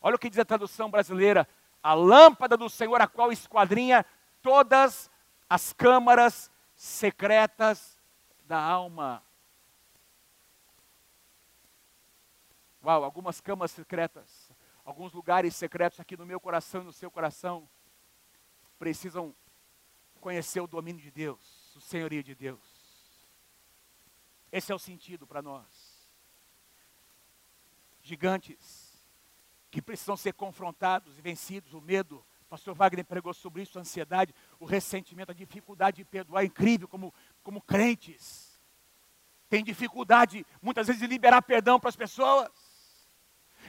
[0.00, 1.48] Olha o que diz a tradução brasileira:
[1.80, 4.04] a lâmpada do Senhor, a qual esquadrinha
[4.42, 5.08] todas
[5.48, 7.96] as câmaras secretas
[8.44, 9.22] da alma.
[12.84, 14.50] Uau, algumas camas secretas,
[14.84, 17.68] alguns lugares secretos aqui no meu coração e no seu coração
[18.76, 19.34] precisam
[20.20, 22.60] conhecer o domínio de Deus, o senhorio de Deus.
[24.50, 25.64] Esse é o sentido para nós.
[28.02, 28.92] Gigantes
[29.70, 32.24] que precisam ser confrontados e vencidos, o medo.
[32.42, 36.42] O pastor Wagner pregou sobre isso, a ansiedade, o ressentimento, a dificuldade de perdoar.
[36.42, 38.60] É incrível como, como crentes
[39.48, 42.50] têm dificuldade, muitas vezes, de liberar perdão para as pessoas.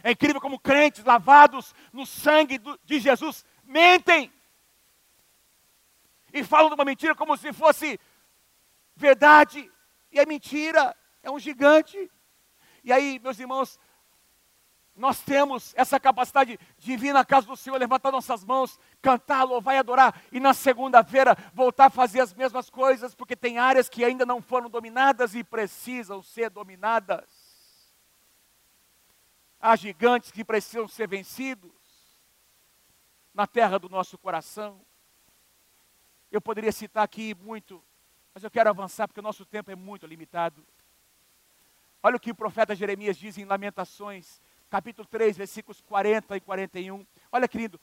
[0.04, 4.32] É incrível como crentes lavados no sangue de Jesus mentem
[6.34, 8.00] e falam de uma mentira como se fosse
[8.96, 9.72] verdade,
[10.12, 12.12] e é mentira, é um gigante.
[12.84, 13.80] E aí, meus irmãos,
[14.96, 19.76] nós temos essa capacidade de vir na casa do Senhor, levantar nossas mãos, cantar, louvar
[19.76, 24.04] e adorar, e na segunda-feira voltar a fazer as mesmas coisas, porque tem áreas que
[24.04, 27.33] ainda não foram dominadas e precisam ser dominadas.
[29.66, 31.72] Há gigantes que precisam ser vencidos
[33.34, 34.82] na terra do nosso coração.
[36.30, 37.82] Eu poderia citar aqui muito,
[38.34, 40.68] mas eu quero avançar porque o nosso tempo é muito limitado.
[42.04, 47.08] Olha o que o profeta Jeremias diz em Lamentações, capítulo 3, versículos 40 e 41.
[47.32, 47.80] Olha, querido,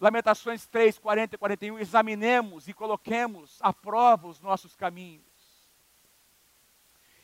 [0.00, 1.78] Lamentações 3, 40 e 41.
[1.78, 5.22] Examinemos e coloquemos à prova os nossos caminhos.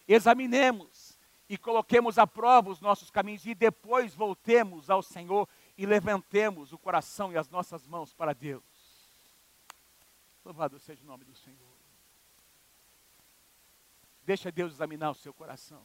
[0.06, 1.07] Examinemos
[1.48, 6.78] e coloquemos à prova os nossos caminhos e depois voltemos ao Senhor e levantemos o
[6.78, 8.62] coração e as nossas mãos para Deus.
[10.44, 11.78] Louvado seja o nome do Senhor.
[14.24, 15.82] Deixa Deus examinar o seu coração.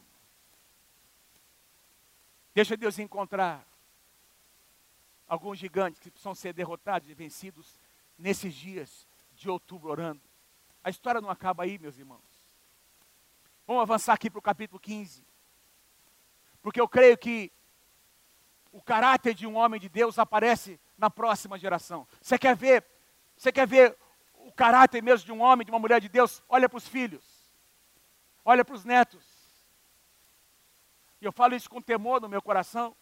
[2.54, 3.65] Deixa Deus encontrar
[5.28, 7.80] alguns gigantes que precisam ser derrotados e vencidos
[8.17, 10.21] nesses dias de outubro orando.
[10.84, 12.21] A história não acaba aí, meus irmãos.
[13.65, 15.26] Vamos avançar aqui para o capítulo 15.
[16.63, 17.52] Porque eu creio que
[18.71, 22.08] o caráter de um homem de Deus aparece na próxima geração.
[22.21, 22.84] Você quer ver?
[23.38, 23.95] Você quer ver
[24.34, 26.41] o caráter mesmo de um homem, de uma mulher de Deus?
[26.47, 27.23] Olha para os filhos.
[28.45, 29.23] Olha para os netos.
[31.21, 32.95] E eu falo isso com temor no meu coração.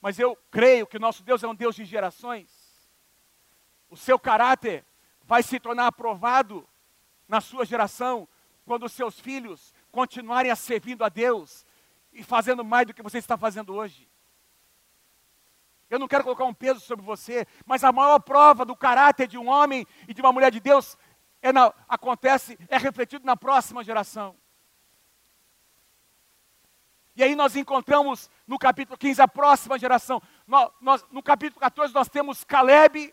[0.00, 2.48] Mas eu creio que o nosso Deus é um Deus de gerações.
[3.90, 4.84] O seu caráter
[5.24, 6.66] vai se tornar aprovado
[7.28, 8.26] na sua geração
[8.64, 11.66] quando os seus filhos continuarem a servindo a Deus
[12.12, 14.08] e fazendo mais do que você está fazendo hoje.
[15.88, 19.36] Eu não quero colocar um peso sobre você, mas a maior prova do caráter de
[19.36, 20.96] um homem e de uma mulher de Deus
[21.42, 24.36] é na, acontece, é refletido na próxima geração.
[27.16, 30.22] E aí nós encontramos no capítulo 15 a próxima geração.
[30.80, 33.12] Nós, no capítulo 14 nós temos Caleb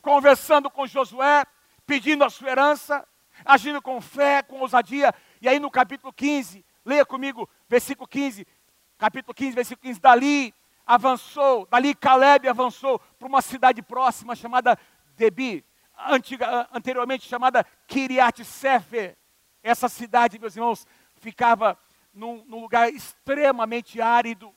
[0.00, 1.44] conversando com Josué,
[1.86, 3.06] pedindo a sua herança,
[3.44, 5.14] agindo com fé, com ousadia.
[5.40, 8.46] E aí no capítulo 15, leia comigo, versículo 15,
[8.98, 10.54] capítulo 15, versículo 15, dali
[10.86, 14.78] avançou, dali Caleb avançou para uma cidade próxima chamada
[15.16, 15.64] Debi,
[16.08, 19.16] antiga, anteriormente chamada Kiriat Sefer.
[19.62, 21.78] Essa cidade, meus irmãos, ficava
[22.12, 24.54] num, num lugar extremamente árido.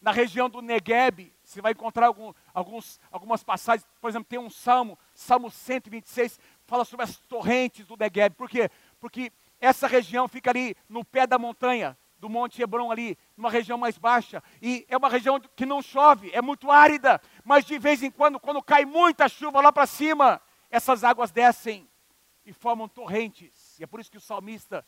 [0.00, 4.50] Na região do Negueb, você vai encontrar algum, alguns, algumas passagens, por exemplo, tem um
[4.50, 8.34] salmo, Salmo 126, fala sobre as torrentes do Negueb.
[8.34, 8.70] Por quê?
[9.00, 9.32] Porque
[9.64, 13.98] essa região fica ali no pé da montanha, do Monte Hebron ali, numa região mais
[13.98, 18.10] baixa, e é uma região que não chove, é muito árida, mas de vez em
[18.10, 21.88] quando, quando cai muita chuva lá para cima, essas águas descem
[22.44, 23.78] e formam torrentes.
[23.78, 24.84] E é por isso que o salmista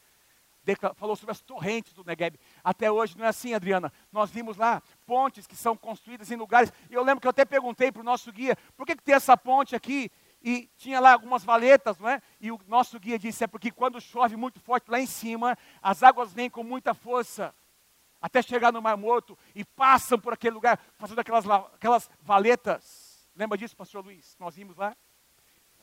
[0.96, 2.36] falou sobre as torrentes do Negev.
[2.64, 3.92] Até hoje não é assim, Adriana.
[4.10, 6.72] Nós vimos lá pontes que são construídas em lugares.
[6.90, 9.36] Eu lembro que eu até perguntei para o nosso guia, por que, que tem essa
[9.36, 10.10] ponte aqui?
[10.48, 12.22] E tinha lá algumas valetas, não é?
[12.40, 16.04] E o nosso guia disse, é porque quando chove muito forte lá em cima, as
[16.04, 17.52] águas vêm com muita força
[18.20, 23.28] até chegar no Mar Morto e passam por aquele lugar, fazendo aquelas, aquelas valetas.
[23.34, 24.36] Lembra disso, pastor Luiz?
[24.38, 24.96] Nós vimos lá?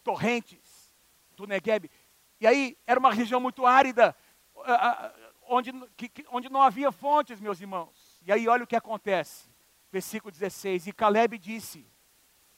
[0.02, 0.94] Torrentes
[1.36, 1.92] do Negueb.
[2.40, 4.16] E aí era uma região muito árida,
[5.42, 5.74] onde,
[6.30, 8.18] onde não havia fontes, meus irmãos.
[8.26, 9.50] E aí olha o que acontece.
[9.92, 10.88] Versículo 16.
[10.88, 11.86] E Caleb disse: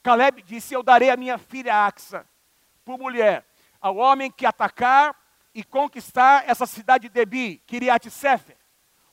[0.05, 2.27] Caleb disse: Eu darei a minha filha Axa
[2.85, 3.43] por mulher
[3.81, 5.19] ao homem que atacar
[5.51, 8.55] e conquistar essa cidade de Debi, Kiriat Sefer,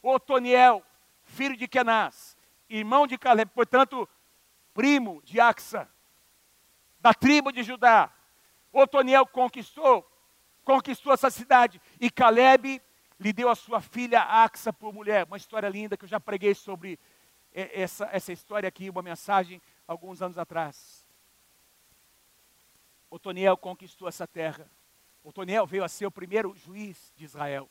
[0.03, 0.85] Otoniel,
[1.25, 2.37] filho de Kenaz,
[2.69, 4.07] irmão de Caleb, portanto,
[4.75, 5.89] primo de Axa,
[7.01, 8.13] da tribo de Judá.
[8.71, 10.07] Otoniel conquistou
[10.63, 11.81] conquistou essa cidade.
[11.99, 12.83] E Caleb
[13.19, 15.25] lhe deu a sua filha Axa por mulher.
[15.25, 17.01] Uma história linda que eu já preguei sobre
[17.55, 19.61] essa, essa história aqui, uma mensagem,
[19.93, 21.07] alguns anos atrás.
[23.11, 24.71] Otoniel conquistou essa terra.
[25.23, 27.71] Otoniel veio a ser o primeiro juiz de Israel.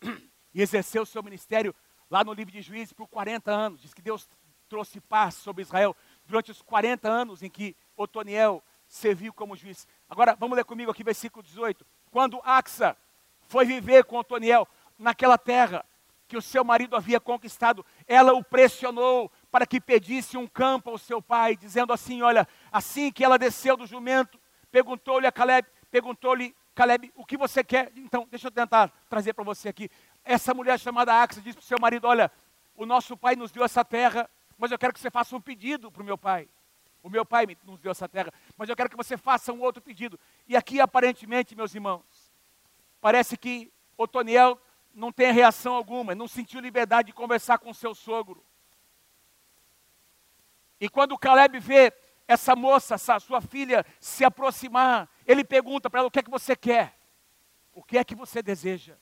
[0.54, 1.74] E exerceu seu ministério
[2.10, 3.82] lá no livro de Juízes por 40 anos.
[3.82, 4.26] Diz que Deus
[4.66, 5.94] trouxe paz sobre Israel
[6.24, 9.86] durante os 40 anos em que Otoniel serviu como juiz.
[10.08, 12.96] Agora, vamos ler comigo aqui versículo 18 quando Axa
[13.48, 14.66] foi viver com Otoniel
[14.98, 15.84] naquela terra
[16.26, 20.98] que o seu marido havia conquistado, ela o pressionou para que pedisse um campo ao
[20.98, 24.38] seu pai, dizendo assim: Olha, assim que ela desceu do jumento,
[24.70, 27.90] perguntou-lhe a Caleb, perguntou-lhe Caleb, o que você quer?
[27.96, 29.90] Então, deixa eu tentar trazer para você aqui.
[30.24, 32.30] Essa mulher chamada Axa disse para o seu marido: Olha,
[32.76, 35.90] o nosso pai nos deu essa terra, mas eu quero que você faça um pedido
[35.90, 36.48] para o meu pai.
[37.02, 39.82] O meu pai nos deu essa terra, mas eu quero que você faça um outro
[39.82, 40.18] pedido.
[40.46, 42.04] E aqui, aparentemente, meus irmãos,
[43.00, 44.60] parece que Otoniel
[44.94, 48.44] não tem reação alguma, não sentiu liberdade de conversar com seu sogro.
[50.80, 51.92] E quando Caleb vê
[52.26, 56.30] essa moça, essa sua filha, se aproximar, ele pergunta para ela: o que é que
[56.30, 56.98] você quer?
[57.72, 58.96] O que é que você deseja?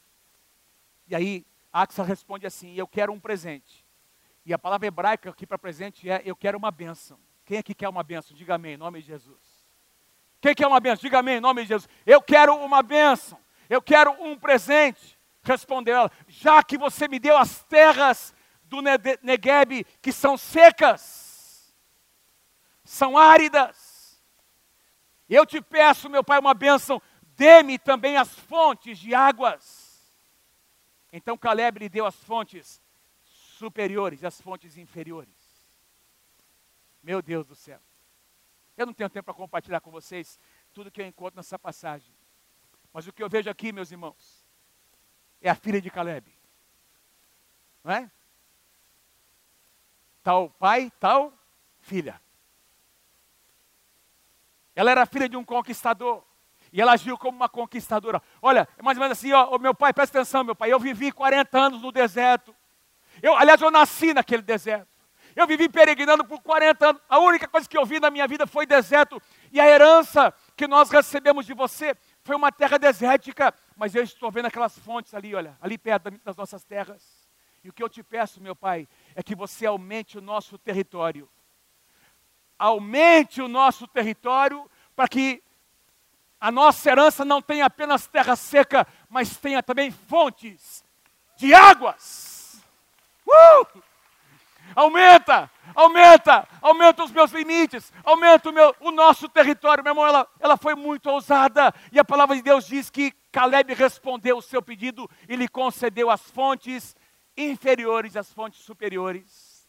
[1.08, 3.84] E aí, Axa responde assim: eu quero um presente.
[4.44, 7.18] E a palavra hebraica aqui para presente é: eu quero uma bênção.
[7.44, 8.36] Quem aqui quer uma bênção?
[8.36, 9.66] Diga amém, em nome de Jesus.
[10.40, 11.02] Quem quer uma bênção?
[11.02, 11.88] Diga amém, em nome de Jesus.
[12.04, 13.38] Eu quero uma bênção.
[13.68, 15.18] Eu quero um presente.
[15.42, 18.34] Respondeu ela: já que você me deu as terras
[18.64, 18.80] do
[19.22, 21.15] Negueb que são secas,
[22.86, 24.22] são áridas,
[25.28, 27.02] eu te peço, meu pai, uma bênção,
[27.36, 30.14] dê-me também as fontes de águas.
[31.12, 32.80] Então Caleb lhe deu as fontes
[33.24, 35.34] superiores e as fontes inferiores.
[37.02, 37.80] Meu Deus do céu.
[38.76, 40.38] Eu não tenho tempo para compartilhar com vocês
[40.72, 42.14] tudo que eu encontro nessa passagem.
[42.92, 44.46] Mas o que eu vejo aqui, meus irmãos,
[45.40, 46.32] é a filha de Caleb.
[47.82, 48.10] Não é?
[50.22, 51.32] Tal pai, tal
[51.80, 52.20] filha.
[54.76, 56.22] Ela era filha de um conquistador.
[56.70, 58.22] E ela agiu como uma conquistadora.
[58.42, 60.70] Olha, é mais ou menos assim, ó, meu pai, presta atenção, meu pai.
[60.70, 62.54] Eu vivi 40 anos no deserto.
[63.22, 64.88] Eu, aliás, eu nasci naquele deserto.
[65.34, 67.02] Eu vivi peregrinando por 40 anos.
[67.08, 69.20] A única coisa que eu vi na minha vida foi deserto.
[69.50, 74.30] E a herança que nós recebemos de você foi uma terra desértica, mas eu estou
[74.30, 77.26] vendo aquelas fontes ali, olha, ali perto das nossas terras.
[77.64, 81.28] E o que eu te peço, meu Pai, é que você aumente o nosso território.
[82.58, 85.42] Aumente o nosso território para que
[86.40, 90.84] a nossa herança não tenha apenas terra seca, mas tenha também fontes
[91.36, 92.62] de águas.
[93.26, 93.82] Uh!
[94.74, 99.82] Aumenta, aumenta, aumenta os meus limites, aumenta o, meu, o nosso território.
[99.82, 101.72] Meu irmão, ela, ela foi muito ousada.
[101.92, 106.10] E a palavra de Deus diz que Caleb respondeu o seu pedido e lhe concedeu
[106.10, 106.96] as fontes
[107.36, 109.68] inferiores às fontes superiores.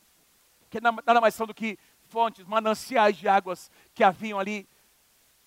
[0.69, 4.67] Que nada mais são do que fontes, mananciais de águas que haviam ali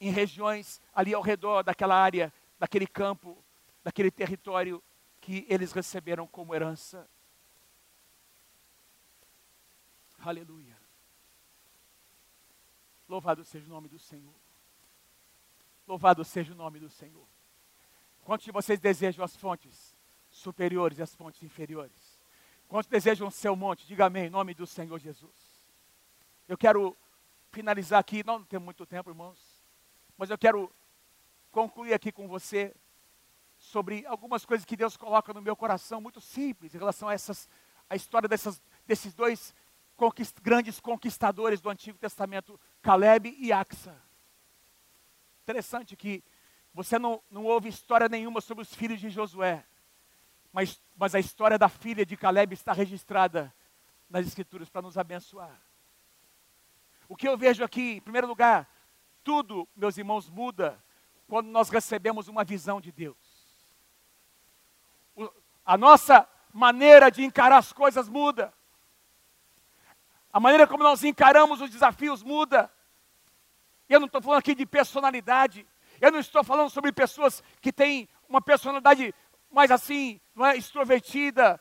[0.00, 3.42] em regiões ali ao redor daquela área, daquele campo,
[3.82, 4.82] daquele território
[5.20, 7.08] que eles receberam como herança.
[10.18, 10.76] Aleluia.
[13.08, 14.34] Louvado seja o nome do Senhor.
[15.86, 17.26] Louvado seja o nome do Senhor.
[18.24, 19.96] Quantos de vocês desejam as fontes
[20.30, 22.20] superiores e as fontes inferiores?
[22.68, 23.86] Quantos desejam o seu monte?
[23.86, 25.34] Diga amém, em nome do Senhor Jesus.
[26.50, 26.96] Eu quero
[27.52, 29.38] finalizar aqui, não, tem muito tempo, irmãos,
[30.18, 30.68] mas eu quero
[31.52, 32.74] concluir aqui com você
[33.56, 37.48] sobre algumas coisas que Deus coloca no meu coração, muito simples, em relação a essas,
[37.88, 39.54] a história dessas, desses dois
[39.96, 43.96] conquist, grandes conquistadores do Antigo Testamento, Caleb e Axa.
[45.44, 46.20] Interessante que
[46.74, 49.64] você não, não ouve história nenhuma sobre os filhos de Josué,
[50.52, 53.54] mas, mas a história da filha de Caleb está registrada
[54.08, 55.69] nas Escrituras para nos abençoar.
[57.10, 58.70] O que eu vejo aqui, em primeiro lugar,
[59.24, 60.80] tudo, meus irmãos, muda
[61.26, 63.16] quando nós recebemos uma visão de Deus.
[65.16, 65.28] O,
[65.66, 68.54] a nossa maneira de encarar as coisas muda.
[70.32, 72.72] A maneira como nós encaramos os desafios muda.
[73.88, 75.66] Eu não estou falando aqui de personalidade.
[76.00, 79.12] Eu não estou falando sobre pessoas que têm uma personalidade
[79.50, 81.60] mais assim, não é extrovertida,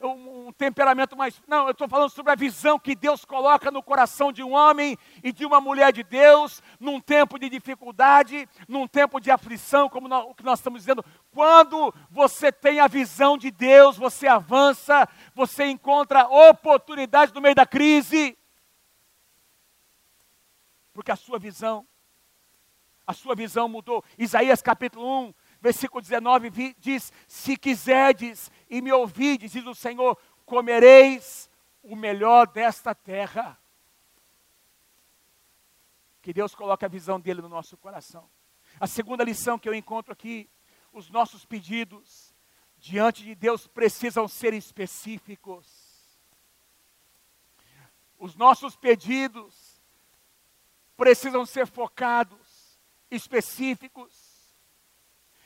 [0.00, 1.40] um, um temperamento mais.
[1.46, 4.98] Não, eu estou falando sobre a visão que Deus coloca no coração de um homem
[5.22, 10.08] e de uma mulher de Deus, num tempo de dificuldade, num tempo de aflição, como
[10.08, 11.04] nós, o que nós estamos dizendo.
[11.32, 17.66] Quando você tem a visão de Deus, você avança, você encontra oportunidade no meio da
[17.66, 18.36] crise.
[20.92, 21.86] Porque a sua visão,
[23.06, 24.04] a sua visão mudou.
[24.18, 31.48] Isaías capítulo 1, versículo 19 diz: Se quiserdes e me ouvides, diz o Senhor, comereis
[31.82, 33.56] o melhor desta terra.
[36.20, 38.28] Que Deus coloque a visão dele no nosso coração.
[38.78, 40.50] A segunda lição que eu encontro aqui,
[40.92, 42.34] os nossos pedidos
[42.76, 45.92] diante de Deus precisam ser específicos.
[48.18, 49.80] Os nossos pedidos
[50.96, 52.78] precisam ser focados,
[53.10, 54.21] específicos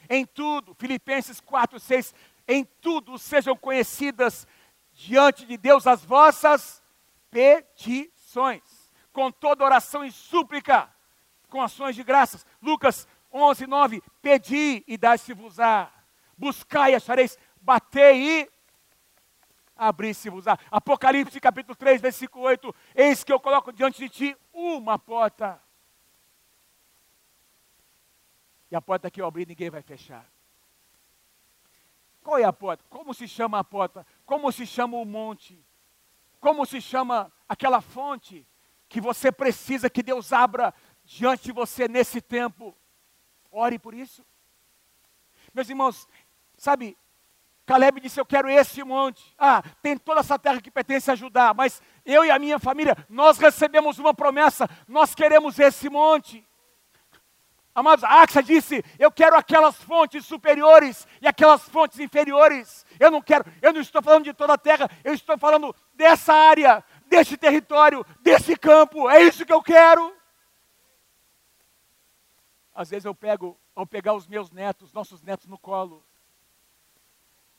[0.09, 2.15] em tudo, Filipenses 4, 6,
[2.49, 4.47] em tudo sejam conhecidas
[4.93, 6.83] diante de Deus as vossas
[7.31, 8.63] petições,
[9.13, 10.89] com toda oração e súplica,
[11.49, 12.47] com ações de graças.
[12.63, 15.91] Lucas 11, 9, pedi e dai-se-vos-á,
[16.37, 18.51] buscai e achareis, batei e
[19.77, 20.59] abri-se-vos-á.
[20.71, 25.61] Apocalipse capítulo 3, versículo 8, eis que eu coloco diante de ti uma porta
[28.71, 30.27] e a porta que eu abrir, ninguém vai fechar.
[32.23, 32.85] Qual é a porta?
[32.89, 34.07] Como se chama a porta?
[34.25, 35.65] Como se chama o monte?
[36.41, 38.47] Como se chama aquela fonte
[38.89, 42.77] que você precisa que Deus abra diante de você nesse tempo?
[43.51, 44.25] Ore por isso.
[45.55, 46.09] Meus irmãos,
[46.57, 46.97] sabe,
[47.67, 49.35] Caleb disse: Eu quero esse monte.
[49.37, 52.97] Ah, tem toda essa terra que pertence a Judá, mas eu e a minha família,
[53.09, 56.46] nós recebemos uma promessa, nós queremos esse monte.
[57.77, 62.87] Amados, Axa disse: Eu quero aquelas fontes superiores e aquelas fontes inferiores.
[62.99, 66.33] Eu não quero, eu não estou falando de toda a terra, eu estou falando dessa
[66.33, 69.11] área, desse território, desse campo.
[69.11, 70.17] É isso que eu quero.
[72.75, 76.03] Às vezes eu pego, ao pegar os meus netos, nossos netos no colo,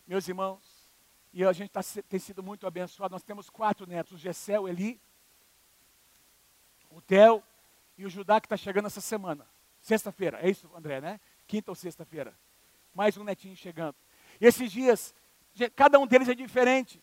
[0.07, 0.89] meus irmãos,
[1.31, 3.11] e a gente tá, tem sido muito abençoado.
[3.11, 4.99] Nós temos quatro netos: o Gessé, o Eli,
[6.89, 7.43] o Theo
[7.95, 9.45] e o Judá, que está chegando essa semana.
[9.87, 11.17] Sexta-feira, é isso, André, né?
[11.47, 12.37] Quinta ou sexta-feira.
[12.93, 13.95] Mais um netinho chegando.
[14.41, 15.15] E esses dias,
[15.77, 17.01] cada um deles é diferente.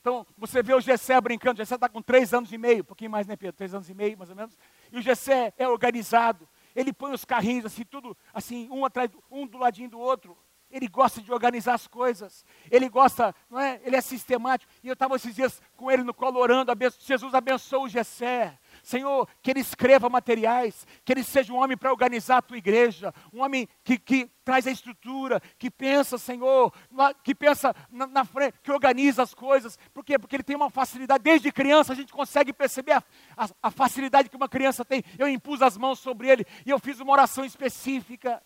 [0.00, 2.84] Então, você vê o Gessé brincando, o Gessé está com três anos e meio, um
[2.84, 3.56] pouquinho mais, né, Pedro?
[3.56, 4.58] Três anos e meio, mais ou menos.
[4.90, 6.48] E o Gessé é organizado.
[6.74, 10.36] Ele põe os carrinhos assim, tudo assim, um atrás, um do ladinho do outro.
[10.68, 12.44] Ele gosta de organizar as coisas.
[12.68, 13.80] Ele gosta, não é?
[13.84, 14.72] Ele é sistemático.
[14.82, 16.72] E eu estava esses dias com ele no colo orando.
[16.98, 18.58] Jesus abençoou o Gessé.
[18.90, 23.14] Senhor, que ele escreva materiais, que ele seja um homem para organizar a tua igreja,
[23.32, 26.74] um homem que, que traz a estrutura, que pensa, Senhor,
[27.22, 29.78] que pensa na, na, frente, que organiza as coisas.
[29.94, 30.18] Por quê?
[30.18, 33.04] Porque ele tem uma facilidade, desde criança a gente consegue perceber a,
[33.36, 35.04] a, a facilidade que uma criança tem.
[35.16, 38.42] Eu impus as mãos sobre ele e eu fiz uma oração específica.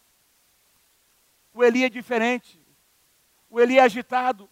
[1.55, 2.61] O Eli é diferente.
[3.49, 4.51] O Eli é agitado.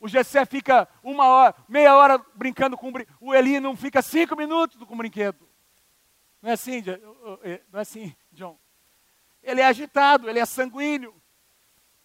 [0.00, 3.16] O Gessé fica uma hora, meia hora brincando com o brinquedo.
[3.20, 5.48] O Eli não fica cinco minutos com o brinquedo.
[6.40, 6.82] Não é assim,
[7.42, 8.58] é, não é assim, John.
[9.42, 11.14] Ele é agitado, ele é sanguíneo.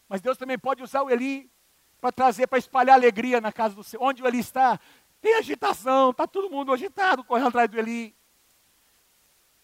[0.10, 1.52] Mas Deus também pode usar o Eli
[2.02, 4.04] para trazer, para espalhar alegria na casa do Senhor.
[4.04, 4.80] Onde o Eli está,
[5.22, 8.16] tem agitação, está todo mundo agitado correndo atrás do Eli.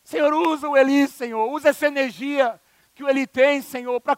[0.03, 2.59] Senhor, usa o Eli, Senhor, usa essa energia
[3.00, 4.18] que ele tem, Senhor, para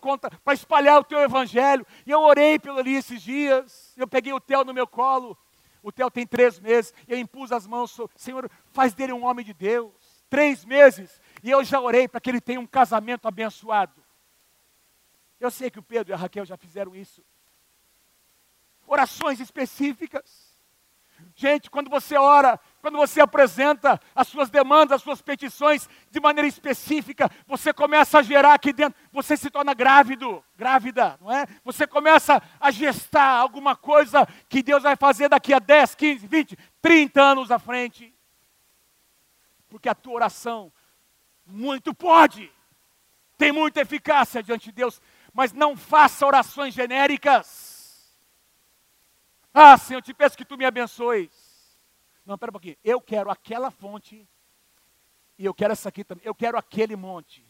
[0.54, 1.86] espalhar o teu evangelho.
[2.04, 3.94] E eu orei pelo ali esses dias.
[3.96, 5.38] Eu peguei o Theo no meu colo.
[5.84, 6.92] O Theo tem três meses.
[7.08, 7.96] Eu impus as mãos.
[8.16, 9.94] Senhor, faz dele um homem de Deus.
[10.32, 11.22] Três meses.
[11.44, 14.04] E eu já orei para que ele tenha um casamento abençoado.
[15.40, 17.24] Eu sei que o Pedro e a Raquel já fizeram isso.
[18.88, 20.60] Orações específicas.
[21.36, 26.48] Gente, quando você ora, quando você apresenta as suas demandas, as suas petições de maneira
[26.48, 31.46] específica, você começa a gerar aqui dentro, você se torna grávido, grávida, não é?
[31.64, 36.58] Você começa a gestar alguma coisa que Deus vai fazer daqui a 10, 15, 20,
[36.82, 38.14] 30 anos à frente.
[39.70, 40.74] Porque a tua oração
[41.46, 42.52] muito pode,
[43.38, 45.02] tem muita eficácia diante de Deus,
[45.34, 48.18] mas não faça orações genéricas.
[49.54, 51.41] Ah, Senhor, eu te peço que tu me abençoes.
[52.26, 52.78] Não, pera um pouquinho.
[52.84, 54.28] Eu quero aquela fonte
[55.38, 56.24] e eu quero essa aqui também.
[56.26, 57.45] Eu quero aquele monte.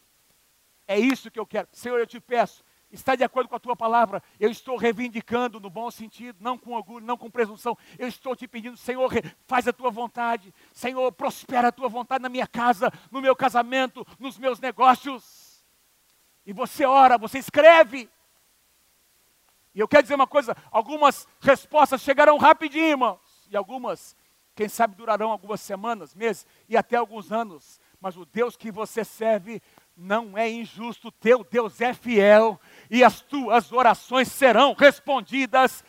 [0.88, 1.68] É isso que eu quero.
[1.72, 4.22] Senhor, eu te peço, está de acordo com a tua palavra.
[4.40, 7.78] Eu estou reivindicando no bom sentido, não com orgulho, não com presunção.
[7.98, 9.12] Eu estou te pedindo, Senhor,
[9.46, 10.54] faz a tua vontade.
[10.74, 15.66] Senhor, prospera a tua vontade na minha casa, no meu casamento, nos meus negócios.
[16.46, 18.10] E você ora, você escreve.
[19.74, 24.16] E eu quero dizer uma coisa: algumas respostas chegarão rapidinho, irmãos, e algumas,
[24.56, 27.80] quem sabe, durarão algumas semanas, meses e até alguns anos.
[28.00, 29.62] Mas o Deus que você serve
[29.96, 35.84] não é injusto, teu Deus é fiel, e as tuas orações serão respondidas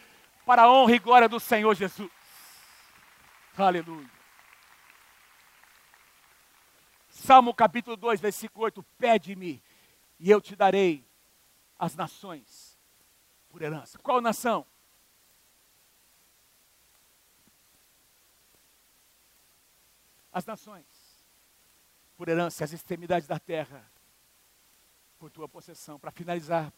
[0.44, 2.10] para a honra e glória do Senhor Jesus.
[3.56, 4.10] Aleluia.
[7.08, 9.62] Salmo capítulo 2, versículo 8: Pede-me,
[10.18, 11.04] e eu te darei
[11.78, 12.78] as nações
[13.48, 13.98] por herança.
[13.98, 14.66] Qual nação?
[20.32, 20.86] As nações,
[22.16, 23.84] por herança, as extremidades da terra,
[25.18, 25.98] por tua possessão.
[25.98, 26.72] Para finalizar,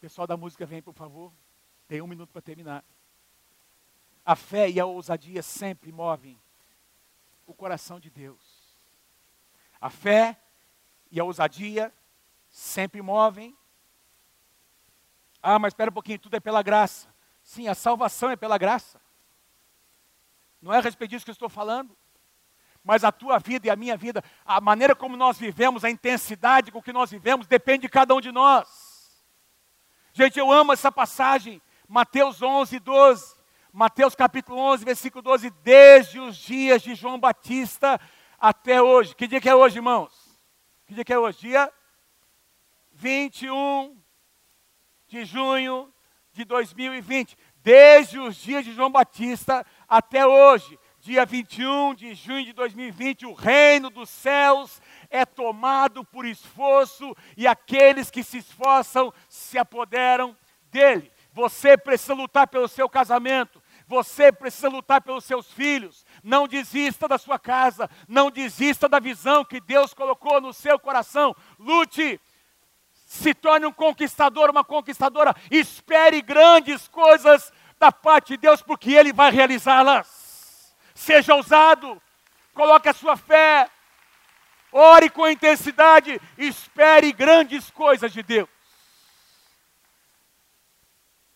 [0.00, 1.32] pessoal da música, vem por favor.
[1.86, 2.84] Tem um minuto para terminar.
[4.24, 6.40] A fé e a ousadia sempre movem
[7.46, 8.74] o coração de Deus.
[9.80, 10.40] A fé
[11.10, 11.92] e a ousadia
[12.48, 13.54] sempre movem
[15.46, 17.06] ah, mas espera um pouquinho, tudo é pela graça.
[17.42, 18.98] Sim, a salvação é pela graça.
[20.58, 21.94] Não é a respeito disso que eu estou falando.
[22.84, 26.70] Mas a tua vida e a minha vida, a maneira como nós vivemos, a intensidade
[26.70, 28.68] com que nós vivemos, depende de cada um de nós.
[30.12, 33.34] Gente, eu amo essa passagem, Mateus 11, 12.
[33.72, 35.50] Mateus capítulo 11, versículo 12.
[35.62, 38.00] Desde os dias de João Batista
[38.38, 39.16] até hoje.
[39.16, 40.38] Que dia que é hoje, irmãos?
[40.86, 41.38] Que dia que é hoje?
[41.38, 41.72] Dia
[42.92, 43.98] 21
[45.08, 45.92] de junho
[46.32, 52.54] de 2020, desde os dias de João Batista até hoje, dia 21 de junho de
[52.54, 54.80] 2020, o reino dos céus
[55.10, 60.34] é tomado por esforço e aqueles que se esforçam se apoderam
[60.70, 61.12] dele.
[61.34, 66.06] Você precisa lutar pelo seu casamento, você precisa lutar pelos seus filhos.
[66.22, 71.36] Não desista da sua casa, não desista da visão que Deus colocou no seu coração.
[71.58, 72.18] Lute,
[73.04, 75.36] se torne um conquistador, uma conquistadora.
[75.50, 80.23] Espere grandes coisas da parte de Deus, porque Ele vai realizá-las.
[80.94, 82.00] Seja ousado,
[82.52, 83.68] coloque a sua fé,
[84.70, 88.48] ore com intensidade, espere grandes coisas de Deus.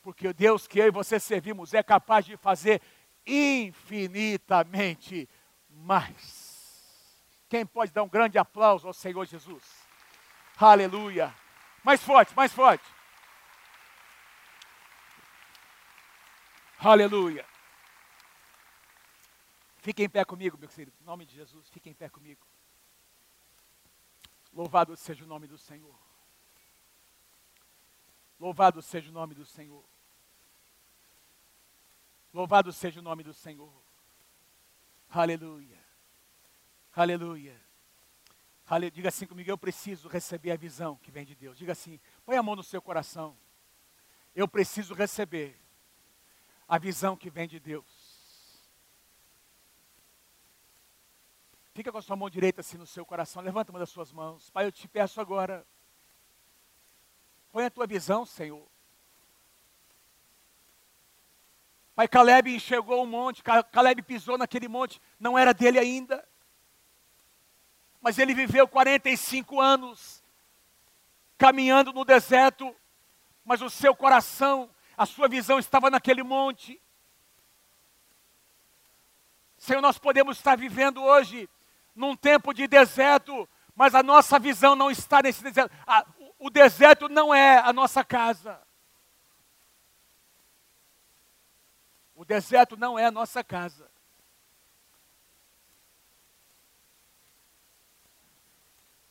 [0.03, 2.81] Porque o Deus que eu e você servimos é capaz de fazer
[3.27, 5.29] infinitamente
[5.69, 6.49] mais.
[7.49, 9.63] Quem pode dar um grande aplauso ao Senhor Jesus?
[10.57, 11.35] Aleluia.
[11.83, 12.85] Mais forte, mais forte.
[16.79, 17.45] Aleluia.
[19.89, 20.93] Fique em pé comigo, meu querido.
[21.01, 22.47] Em nome de Jesus, fique em pé comigo.
[24.53, 25.99] Louvado seja o nome do Senhor.
[28.39, 29.83] Louvado seja o nome do Senhor.
[32.35, 33.73] Louvado seja o nome do Senhor.
[35.09, 35.83] Aleluia.
[36.95, 37.59] Aleluia.
[38.67, 38.91] Aleluia.
[38.91, 41.57] Diga assim comigo, eu preciso receber a visão que vem de Deus.
[41.57, 43.35] Diga assim, põe a mão no seu coração.
[44.35, 45.59] Eu preciso receber
[46.69, 47.98] a visão que vem de Deus.
[51.79, 53.41] Fica com a sua mão direita assim no seu coração.
[53.41, 54.51] Levanta uma das suas mãos.
[54.51, 55.65] Pai, eu te peço agora.
[57.53, 58.67] Põe a tua visão, Senhor.
[61.95, 66.29] Pai, Caleb enxergou um monte, Caleb pisou naquele monte, não era dele ainda.
[68.01, 70.21] Mas ele viveu 45 anos
[71.39, 72.75] caminhando no deserto,
[73.45, 76.83] mas o seu coração, a sua visão estava naquele monte.
[79.57, 81.49] Senhor, nós podemos estar vivendo hoje
[81.99, 85.75] num tempo de deserto, mas a nossa visão não está nesse deserto.
[86.39, 88.63] o deserto não é a nossa casa.
[92.15, 93.91] O deserto não é a nossa casa.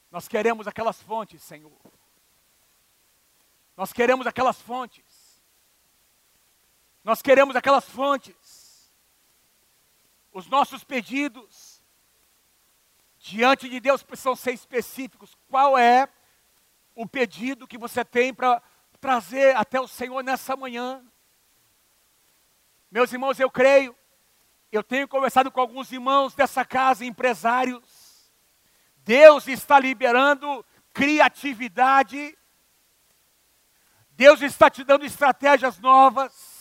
[0.09, 1.77] Nós queremos aquelas fontes, Senhor.
[3.75, 5.43] Nós queremos aquelas fontes.
[7.03, 8.93] Nós queremos aquelas fontes.
[10.31, 11.66] Os nossos pedidos
[13.28, 15.36] diante de Deus precisam ser específicos.
[15.49, 16.07] Qual é
[16.95, 18.61] o pedido que você tem para
[19.01, 21.03] trazer até o Senhor nessa manhã?
[22.89, 23.95] Meus irmãos, eu creio,
[24.71, 28.32] eu tenho conversado com alguns irmãos dessa casa, empresários.
[29.03, 32.38] Deus está liberando criatividade.
[34.11, 36.56] Deus está te dando estratégias novas.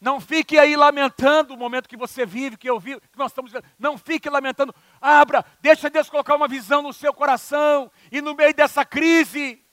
[0.00, 3.52] Não fique aí lamentando o momento que você vive, que eu vivo, que nós estamos
[3.52, 3.68] vivendo.
[3.78, 4.74] Não fique lamentando.
[5.00, 7.90] Abra, deixa Deus colocar uma visão no seu coração.
[8.12, 9.64] E no meio dessa crise,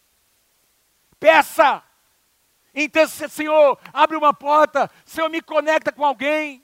[1.20, 1.84] peça
[2.76, 6.62] então, Senhor, abre uma porta, Senhor, me conecta com alguém,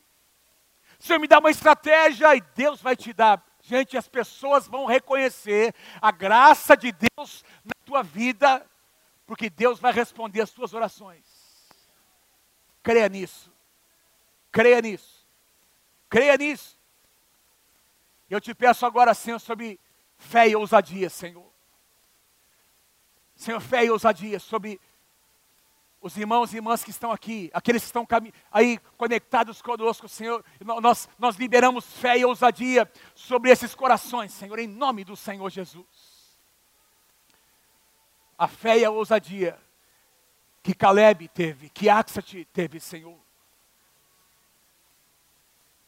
[1.00, 3.42] Senhor, me dá uma estratégia e Deus vai te dar.
[3.62, 8.64] Gente, as pessoas vão reconhecer a graça de Deus na tua vida,
[9.26, 11.24] porque Deus vai responder as tuas orações.
[12.84, 13.51] Creia nisso.
[14.52, 15.26] Creia nisso.
[16.10, 16.78] Creia nisso.
[18.30, 19.80] Eu te peço agora, Senhor, sobre
[20.18, 21.50] fé e ousadia, Senhor.
[23.36, 24.80] Senhor, fé e ousadia sobre
[26.02, 28.08] os irmãos e irmãs que estão aqui, aqueles que estão
[28.52, 30.44] aí conectados conosco, Senhor,
[30.82, 35.86] nós, nós liberamos fé e ousadia sobre esses corações, Senhor, em nome do Senhor Jesus.
[38.38, 39.60] A fé e a ousadia
[40.64, 43.20] que Caleb teve, que Axat teve, Senhor.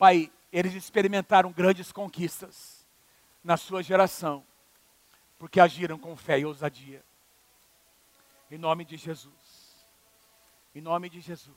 [0.04, 2.86] Pai, eles experimentaram grandes conquistas
[3.41, 4.45] na sua geração,
[5.39, 7.01] porque agiram com fé e ousadia.
[8.51, 9.88] Em nome de Jesus.
[10.76, 11.56] Em nome de Jesus.